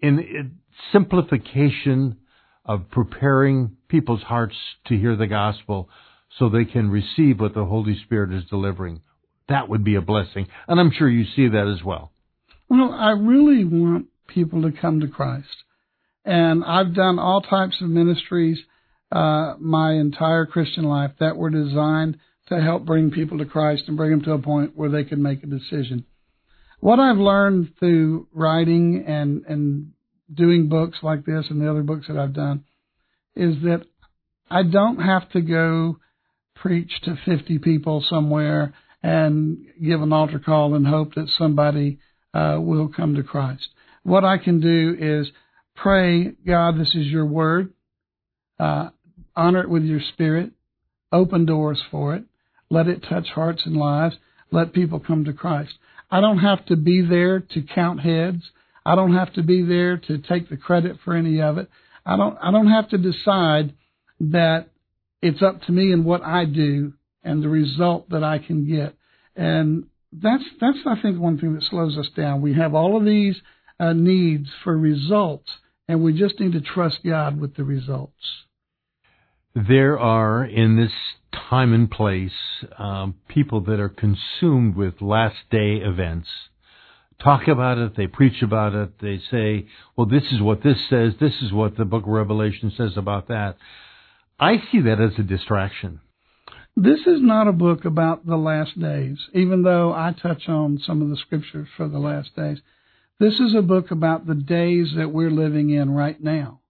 in 0.00 0.58
simplification 0.90 2.16
of 2.64 2.90
preparing 2.90 3.76
people's 3.88 4.22
hearts 4.22 4.56
to 4.86 4.96
hear 4.96 5.16
the 5.16 5.26
gospel 5.26 5.90
so 6.38 6.48
they 6.48 6.64
can 6.64 6.88
receive 6.88 7.40
what 7.40 7.52
the 7.52 7.64
Holy 7.64 8.00
Spirit 8.04 8.32
is 8.32 8.44
delivering? 8.48 9.02
That 9.50 9.68
would 9.68 9.84
be 9.84 9.96
a 9.96 10.00
blessing. 10.00 10.46
And 10.66 10.80
I'm 10.80 10.92
sure 10.96 11.10
you 11.10 11.26
see 11.36 11.48
that 11.48 11.68
as 11.68 11.84
well. 11.84 12.11
Well, 12.72 12.94
I 12.98 13.10
really 13.10 13.66
want 13.66 14.06
people 14.26 14.62
to 14.62 14.72
come 14.72 15.00
to 15.00 15.06
Christ. 15.06 15.64
And 16.24 16.64
I've 16.64 16.94
done 16.94 17.18
all 17.18 17.42
types 17.42 17.76
of 17.82 17.90
ministries 17.90 18.60
uh, 19.14 19.56
my 19.60 19.92
entire 19.92 20.46
Christian 20.46 20.84
life 20.84 21.10
that 21.20 21.36
were 21.36 21.50
designed 21.50 22.18
to 22.48 22.62
help 22.62 22.86
bring 22.86 23.10
people 23.10 23.36
to 23.36 23.44
Christ 23.44 23.82
and 23.88 23.96
bring 23.98 24.10
them 24.10 24.22
to 24.22 24.32
a 24.32 24.38
point 24.38 24.74
where 24.74 24.88
they 24.88 25.04
can 25.04 25.22
make 25.22 25.42
a 25.42 25.48
decision. 25.48 26.06
What 26.80 26.98
I've 26.98 27.18
learned 27.18 27.74
through 27.78 28.28
writing 28.32 29.04
and, 29.06 29.44
and 29.46 29.92
doing 30.32 30.70
books 30.70 30.96
like 31.02 31.26
this 31.26 31.48
and 31.50 31.60
the 31.60 31.70
other 31.70 31.82
books 31.82 32.06
that 32.08 32.16
I've 32.16 32.32
done 32.32 32.64
is 33.36 33.56
that 33.64 33.82
I 34.50 34.62
don't 34.62 34.98
have 34.98 35.30
to 35.32 35.42
go 35.42 35.98
preach 36.54 37.02
to 37.02 37.18
50 37.22 37.58
people 37.58 38.02
somewhere 38.08 38.72
and 39.02 39.58
give 39.84 40.00
an 40.00 40.14
altar 40.14 40.38
call 40.38 40.74
and 40.74 40.86
hope 40.86 41.16
that 41.16 41.28
somebody 41.36 41.98
uh, 42.34 42.58
will 42.60 42.88
come 42.88 43.14
to 43.14 43.22
Christ. 43.22 43.68
What 44.02 44.24
I 44.24 44.38
can 44.38 44.60
do 44.60 44.96
is 44.98 45.30
pray, 45.76 46.32
God, 46.46 46.78
this 46.78 46.94
is 46.94 47.06
your 47.06 47.26
word. 47.26 47.72
Uh, 48.58 48.90
honor 49.36 49.62
it 49.62 49.70
with 49.70 49.84
your 49.84 50.00
spirit. 50.12 50.52
Open 51.10 51.46
doors 51.46 51.82
for 51.90 52.14
it. 52.14 52.24
Let 52.70 52.88
it 52.88 53.04
touch 53.08 53.28
hearts 53.28 53.62
and 53.64 53.76
lives. 53.76 54.16
Let 54.50 54.72
people 54.72 55.00
come 55.00 55.24
to 55.24 55.32
Christ. 55.32 55.72
I 56.10 56.20
don't 56.20 56.38
have 56.38 56.64
to 56.66 56.76
be 56.76 57.02
there 57.02 57.40
to 57.40 57.62
count 57.74 58.00
heads. 58.00 58.42
I 58.84 58.94
don't 58.94 59.14
have 59.14 59.32
to 59.34 59.42
be 59.42 59.62
there 59.62 59.96
to 59.96 60.18
take 60.18 60.48
the 60.48 60.56
credit 60.56 60.98
for 61.04 61.14
any 61.14 61.40
of 61.40 61.58
it. 61.58 61.68
I 62.04 62.16
don't, 62.16 62.36
I 62.42 62.50
don't 62.50 62.70
have 62.70 62.88
to 62.90 62.98
decide 62.98 63.74
that 64.20 64.66
it's 65.20 65.42
up 65.42 65.62
to 65.62 65.72
me 65.72 65.92
and 65.92 66.04
what 66.04 66.22
I 66.22 66.44
do 66.44 66.94
and 67.22 67.42
the 67.42 67.48
result 67.48 68.10
that 68.10 68.24
I 68.24 68.38
can 68.38 68.66
get. 68.66 68.94
And 69.36 69.86
that's 70.12 70.44
that's 70.60 70.78
I 70.86 71.00
think 71.00 71.18
one 71.18 71.38
thing 71.38 71.54
that 71.54 71.64
slows 71.64 71.96
us 71.96 72.08
down. 72.14 72.42
We 72.42 72.54
have 72.54 72.74
all 72.74 72.96
of 72.96 73.04
these 73.04 73.40
uh, 73.80 73.92
needs 73.92 74.48
for 74.62 74.76
results, 74.76 75.50
and 75.88 76.02
we 76.02 76.12
just 76.12 76.38
need 76.38 76.52
to 76.52 76.60
trust 76.60 77.00
God 77.04 77.40
with 77.40 77.56
the 77.56 77.64
results. 77.64 78.12
There 79.54 79.98
are 79.98 80.44
in 80.44 80.76
this 80.76 80.92
time 81.32 81.74
and 81.74 81.90
place 81.90 82.32
um, 82.78 83.16
people 83.28 83.60
that 83.62 83.80
are 83.80 83.88
consumed 83.88 84.76
with 84.76 85.00
last 85.00 85.36
day 85.50 85.76
events. 85.76 86.28
Talk 87.22 87.46
about 87.48 87.78
it, 87.78 87.96
they 87.96 88.06
preach 88.06 88.42
about 88.42 88.74
it, 88.74 89.00
they 89.00 89.20
say, 89.30 89.66
well, 89.96 90.06
this 90.06 90.24
is 90.32 90.40
what 90.40 90.62
this 90.62 90.78
says, 90.88 91.12
this 91.20 91.34
is 91.42 91.52
what 91.52 91.76
the 91.76 91.84
book 91.84 92.02
of 92.02 92.08
Revelation 92.08 92.72
says 92.76 92.96
about 92.96 93.28
that. 93.28 93.56
I 94.40 94.56
see 94.72 94.80
that 94.80 95.00
as 95.00 95.12
a 95.18 95.22
distraction. 95.22 96.00
This 96.76 97.00
is 97.00 97.20
not 97.20 97.48
a 97.48 97.52
book 97.52 97.84
about 97.84 98.24
the 98.24 98.36
last 98.36 98.80
days, 98.80 99.18
even 99.34 99.62
though 99.62 99.92
I 99.92 100.12
touch 100.12 100.48
on 100.48 100.78
some 100.78 101.02
of 101.02 101.10
the 101.10 101.18
scriptures 101.18 101.68
for 101.76 101.86
the 101.86 101.98
last 101.98 102.34
days. 102.34 102.58
This 103.20 103.34
is 103.34 103.54
a 103.54 103.62
book 103.62 103.90
about 103.90 104.26
the 104.26 104.34
days 104.34 104.88
that 104.96 105.12
we're 105.12 105.30
living 105.30 105.70
in 105.70 105.90
right 105.90 106.20
now. 106.20 106.60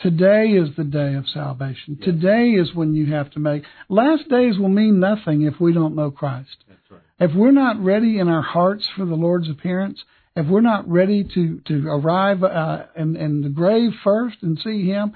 Today 0.00 0.50
is 0.52 0.76
the 0.76 0.84
day 0.84 1.14
of 1.14 1.28
salvation. 1.28 1.98
Yes. 1.98 2.04
Today 2.06 2.50
is 2.50 2.74
when 2.74 2.94
you 2.94 3.12
have 3.12 3.30
to 3.32 3.40
make. 3.40 3.64
Last 3.88 4.28
days 4.30 4.56
will 4.56 4.70
mean 4.70 5.00
nothing 5.00 5.42
if 5.42 5.60
we 5.60 5.74
don't 5.74 5.96
know 5.96 6.10
Christ. 6.10 6.64
Right. 6.88 7.00
If 7.18 7.36
we're 7.36 7.50
not 7.50 7.84
ready 7.84 8.18
in 8.18 8.28
our 8.28 8.42
hearts 8.42 8.88
for 8.96 9.04
the 9.04 9.14
Lord's 9.14 9.50
appearance, 9.50 10.02
if 10.36 10.46
we're 10.46 10.60
not 10.60 10.88
ready 10.88 11.24
to 11.34 11.60
to 11.66 11.88
arrive 11.88 12.42
uh, 12.44 12.84
in, 12.96 13.16
in 13.16 13.42
the 13.42 13.48
grave 13.50 13.90
first 14.02 14.36
and 14.42 14.58
see 14.58 14.86
Him, 14.86 15.12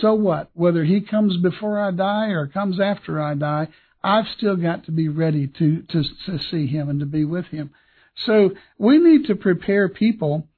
so 0.00 0.14
what? 0.14 0.50
Whether 0.54 0.84
he 0.84 1.00
comes 1.00 1.36
before 1.42 1.78
I 1.78 1.90
die 1.90 2.28
or 2.28 2.46
comes 2.46 2.80
after 2.80 3.20
I 3.22 3.34
die, 3.34 3.68
I've 4.02 4.26
still 4.36 4.56
got 4.56 4.84
to 4.86 4.92
be 4.92 5.08
ready 5.08 5.46
to, 5.46 5.82
to, 5.82 6.02
to 6.26 6.38
see 6.50 6.66
him 6.66 6.88
and 6.88 7.00
to 7.00 7.06
be 7.06 7.24
with 7.24 7.46
him. 7.46 7.70
So 8.26 8.50
we 8.78 8.98
need 8.98 9.26
to 9.26 9.34
prepare 9.34 9.88
people 9.88 10.48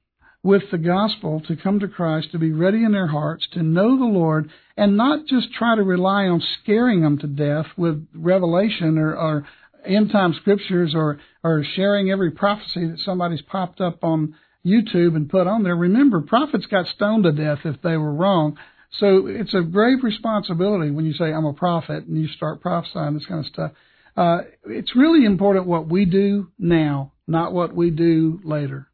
with 0.43 0.63
the 0.71 0.77
gospel 0.77 1.41
to 1.47 1.55
come 1.55 1.79
to 1.79 1.87
Christ, 1.87 2.31
to 2.31 2.39
be 2.39 2.51
ready 2.51 2.83
in 2.83 2.91
their 2.91 3.07
hearts, 3.07 3.47
to 3.53 3.61
know 3.61 3.97
the 3.97 4.05
Lord, 4.05 4.49
and 4.75 4.97
not 4.97 5.27
just 5.27 5.53
try 5.53 5.75
to 5.75 5.83
rely 5.83 6.25
on 6.25 6.41
scaring 6.63 7.01
them 7.01 7.19
to 7.19 7.27
death 7.27 7.67
with 7.77 8.07
revelation 8.15 8.97
or, 8.97 9.15
or 9.15 9.47
end 9.85 10.11
time 10.11 10.33
scriptures 10.33 10.93
or, 10.95 11.19
or 11.43 11.63
sharing 11.75 12.09
every 12.09 12.31
prophecy 12.31 12.87
that 12.87 12.99
somebody's 12.99 13.41
popped 13.43 13.81
up 13.81 14.03
on 14.03 14.35
YouTube 14.65 15.15
and 15.15 15.29
put 15.29 15.47
on 15.47 15.63
there. 15.63 15.75
Remember, 15.75 16.21
prophets 16.21 16.65
got 16.65 16.87
stoned 16.87 17.23
to 17.23 17.31
death 17.31 17.59
if 17.63 17.81
they 17.81 17.97
were 17.97 18.13
wrong. 18.13 18.57
So 18.99 19.27
it's 19.27 19.53
a 19.53 19.61
grave 19.61 19.99
responsibility 20.03 20.91
when 20.91 21.05
you 21.05 21.13
say 21.13 21.31
I'm 21.31 21.45
a 21.45 21.53
prophet 21.53 22.05
and 22.05 22.17
you 22.17 22.27
start 22.27 22.61
prophesying 22.61 23.13
this 23.13 23.25
kind 23.25 23.39
of 23.39 23.51
stuff. 23.51 23.71
Uh, 24.17 24.39
it's 24.65 24.95
really 24.95 25.25
important 25.25 25.65
what 25.65 25.87
we 25.87 26.05
do 26.05 26.49
now, 26.59 27.13
not 27.27 27.53
what 27.53 27.73
we 27.73 27.89
do 27.89 28.41
later. 28.43 28.87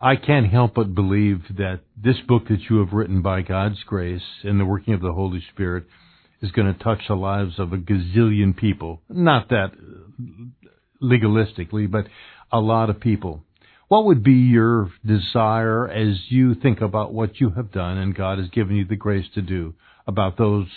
I 0.00 0.16
can't 0.16 0.50
help 0.50 0.74
but 0.74 0.94
believe 0.94 1.42
that 1.58 1.80
this 1.96 2.16
book 2.26 2.48
that 2.48 2.60
you 2.68 2.78
have 2.78 2.92
written 2.92 3.20
by 3.20 3.42
God's 3.42 3.82
grace 3.84 4.22
and 4.42 4.58
the 4.58 4.64
working 4.64 4.94
of 4.94 5.02
the 5.02 5.12
Holy 5.12 5.42
Spirit 5.52 5.84
is 6.40 6.50
going 6.52 6.72
to 6.72 6.82
touch 6.82 7.00
the 7.06 7.14
lives 7.14 7.58
of 7.58 7.72
a 7.72 7.76
gazillion 7.76 8.56
people. 8.56 9.02
Not 9.10 9.50
that 9.50 9.72
legalistically, 11.02 11.90
but 11.90 12.06
a 12.50 12.60
lot 12.60 12.88
of 12.88 12.98
people. 12.98 13.44
What 13.90 14.04
would 14.04 14.22
be 14.22 14.34
your 14.34 14.92
desire 15.04 15.88
as 15.88 16.16
you 16.28 16.54
think 16.54 16.80
about 16.80 17.12
what 17.12 17.40
you 17.40 17.50
have 17.50 17.72
done 17.72 17.98
and 17.98 18.14
God 18.14 18.38
has 18.38 18.48
given 18.50 18.76
you 18.76 18.84
the 18.84 18.94
grace 18.94 19.26
to 19.34 19.42
do 19.42 19.74
about 20.06 20.38
those 20.38 20.68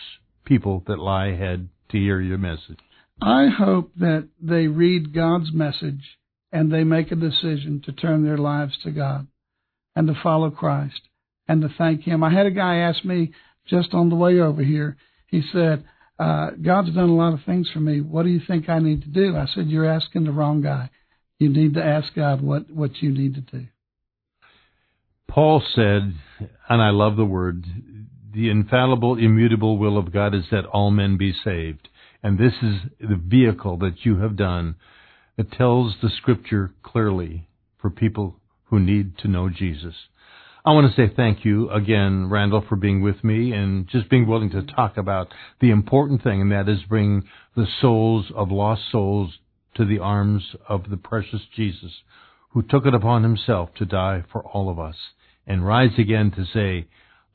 people 0.45 0.83
that 0.87 0.97
lie 0.97 1.27
ahead 1.27 1.69
to 1.89 1.97
hear 1.99 2.19
your 2.19 2.39
message? 2.39 2.79
I 3.21 3.49
hope 3.55 3.91
that 3.97 4.29
they 4.41 4.65
read 4.65 5.13
God's 5.13 5.53
message 5.53 6.17
and 6.51 6.73
they 6.73 6.83
make 6.83 7.11
a 7.11 7.15
decision 7.15 7.83
to 7.85 7.91
turn 7.91 8.25
their 8.25 8.39
lives 8.39 8.75
to 8.83 8.89
God 8.89 9.27
and 9.95 10.07
to 10.07 10.19
follow 10.23 10.49
Christ 10.49 11.01
and 11.47 11.61
to 11.61 11.69
thank 11.77 12.01
Him. 12.01 12.23
I 12.23 12.33
had 12.33 12.47
a 12.47 12.51
guy 12.51 12.77
ask 12.77 13.05
me 13.05 13.31
just 13.67 13.93
on 13.93 14.09
the 14.09 14.15
way 14.15 14.39
over 14.39 14.63
here, 14.63 14.97
he 15.27 15.43
said, 15.53 15.83
uh, 16.17 16.49
God's 16.59 16.95
done 16.95 17.09
a 17.09 17.15
lot 17.15 17.35
of 17.35 17.45
things 17.45 17.69
for 17.71 17.79
me. 17.79 18.01
What 18.01 18.23
do 18.23 18.29
you 18.29 18.41
think 18.47 18.69
I 18.69 18.79
need 18.79 19.03
to 19.03 19.09
do? 19.09 19.37
I 19.37 19.45
said, 19.53 19.67
You're 19.67 19.85
asking 19.85 20.23
the 20.23 20.31
wrong 20.31 20.63
guy. 20.63 20.89
You 21.43 21.49
need 21.49 21.73
to 21.73 21.83
ask 21.83 22.15
God 22.15 22.41
what, 22.41 22.71
what 22.71 23.01
you 23.01 23.11
need 23.11 23.35
to 23.35 23.41
do. 23.41 23.65
Paul 25.27 25.61
said, 25.75 26.13
and 26.69 26.81
I 26.81 26.91
love 26.91 27.17
the 27.17 27.25
word, 27.25 27.65
the 28.33 28.49
infallible, 28.49 29.17
immutable 29.17 29.77
will 29.77 29.97
of 29.97 30.13
God 30.13 30.33
is 30.33 30.45
that 30.51 30.65
all 30.65 30.89
men 30.89 31.17
be 31.17 31.33
saved. 31.43 31.89
And 32.23 32.39
this 32.39 32.53
is 32.61 32.75
the 33.01 33.19
vehicle 33.21 33.75
that 33.79 34.05
you 34.05 34.19
have 34.19 34.37
done 34.37 34.75
that 35.35 35.51
tells 35.51 35.95
the 36.01 36.09
scripture 36.15 36.71
clearly 36.81 37.49
for 37.77 37.89
people 37.89 38.37
who 38.67 38.79
need 38.79 39.17
to 39.17 39.27
know 39.27 39.49
Jesus. 39.49 39.95
I 40.63 40.71
want 40.71 40.89
to 40.89 40.95
say 40.95 41.13
thank 41.13 41.43
you 41.43 41.69
again, 41.71 42.29
Randall, 42.29 42.63
for 42.69 42.77
being 42.77 43.01
with 43.01 43.21
me 43.21 43.51
and 43.51 43.85
just 43.89 44.09
being 44.09 44.27
willing 44.27 44.51
to 44.51 44.61
talk 44.61 44.95
about 44.95 45.27
the 45.59 45.71
important 45.71 46.23
thing, 46.23 46.39
and 46.39 46.53
that 46.53 46.69
is 46.69 46.79
bring 46.87 47.23
the 47.57 47.67
souls 47.81 48.31
of 48.33 48.49
lost 48.49 48.83
souls 48.93 49.33
to 49.75 49.85
the 49.85 49.99
arms 49.99 50.55
of 50.67 50.89
the 50.89 50.97
precious 50.97 51.41
Jesus, 51.55 51.91
who 52.51 52.61
took 52.61 52.85
it 52.85 52.93
upon 52.93 53.23
himself 53.23 53.69
to 53.75 53.85
die 53.85 54.23
for 54.31 54.43
all 54.43 54.69
of 54.69 54.79
us 54.79 54.95
and 55.47 55.65
rise 55.65 55.97
again 55.97 56.31
to 56.31 56.45
say, 56.53 56.87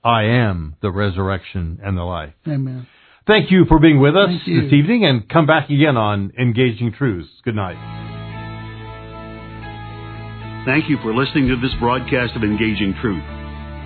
I 0.04 0.22
am 0.24 0.76
the 0.80 0.90
resurrection 0.90 1.80
and 1.82 1.96
the 1.96 2.02
life. 2.02 2.32
Amen. 2.46 2.86
Thank 3.26 3.50
you 3.50 3.66
for 3.68 3.78
being 3.78 4.00
with 4.00 4.16
us 4.16 4.28
Thank 4.28 4.40
this 4.40 4.72
you. 4.72 4.78
evening 4.78 5.04
and 5.04 5.28
come 5.28 5.46
back 5.46 5.68
again 5.68 5.96
on 5.96 6.32
Engaging 6.38 6.92
Truths. 6.92 7.28
Good 7.44 7.56
night. 7.56 7.76
Thank 10.64 10.88
you 10.88 10.96
for 11.02 11.14
listening 11.14 11.48
to 11.48 11.56
this 11.56 11.74
broadcast 11.78 12.36
of 12.36 12.42
Engaging 12.42 12.94
Truth. 13.00 13.22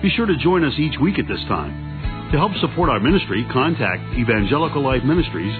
Be 0.01 0.09
sure 0.09 0.25
to 0.25 0.37
join 0.37 0.63
us 0.63 0.73
each 0.77 0.99
week 1.01 1.19
at 1.19 1.27
this 1.27 1.41
time. 1.47 2.31
To 2.31 2.37
help 2.37 2.51
support 2.61 2.89
our 2.89 2.99
ministry, 2.99 3.45
contact 3.51 4.01
Evangelical 4.17 4.81
Life 4.81 5.03
Ministries 5.03 5.53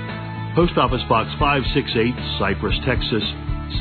Post 0.55 0.77
Office 0.77 1.01
Box 1.09 1.33
568, 1.39 2.13
Cypress, 2.37 2.77
Texas 2.85 3.23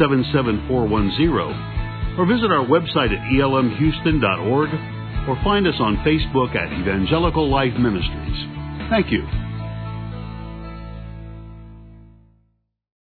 77410, 0.00 2.16
or 2.16 2.24
visit 2.24 2.48
our 2.48 2.64
website 2.64 3.12
at 3.12 3.20
elmhouston.org 3.36 4.70
or 5.28 5.36
find 5.44 5.68
us 5.68 5.76
on 5.78 5.98
Facebook 5.98 6.56
at 6.56 6.72
Evangelical 6.72 7.50
Life 7.50 7.74
Ministries. 7.78 8.88
Thank 8.88 9.12
you. 9.12 9.51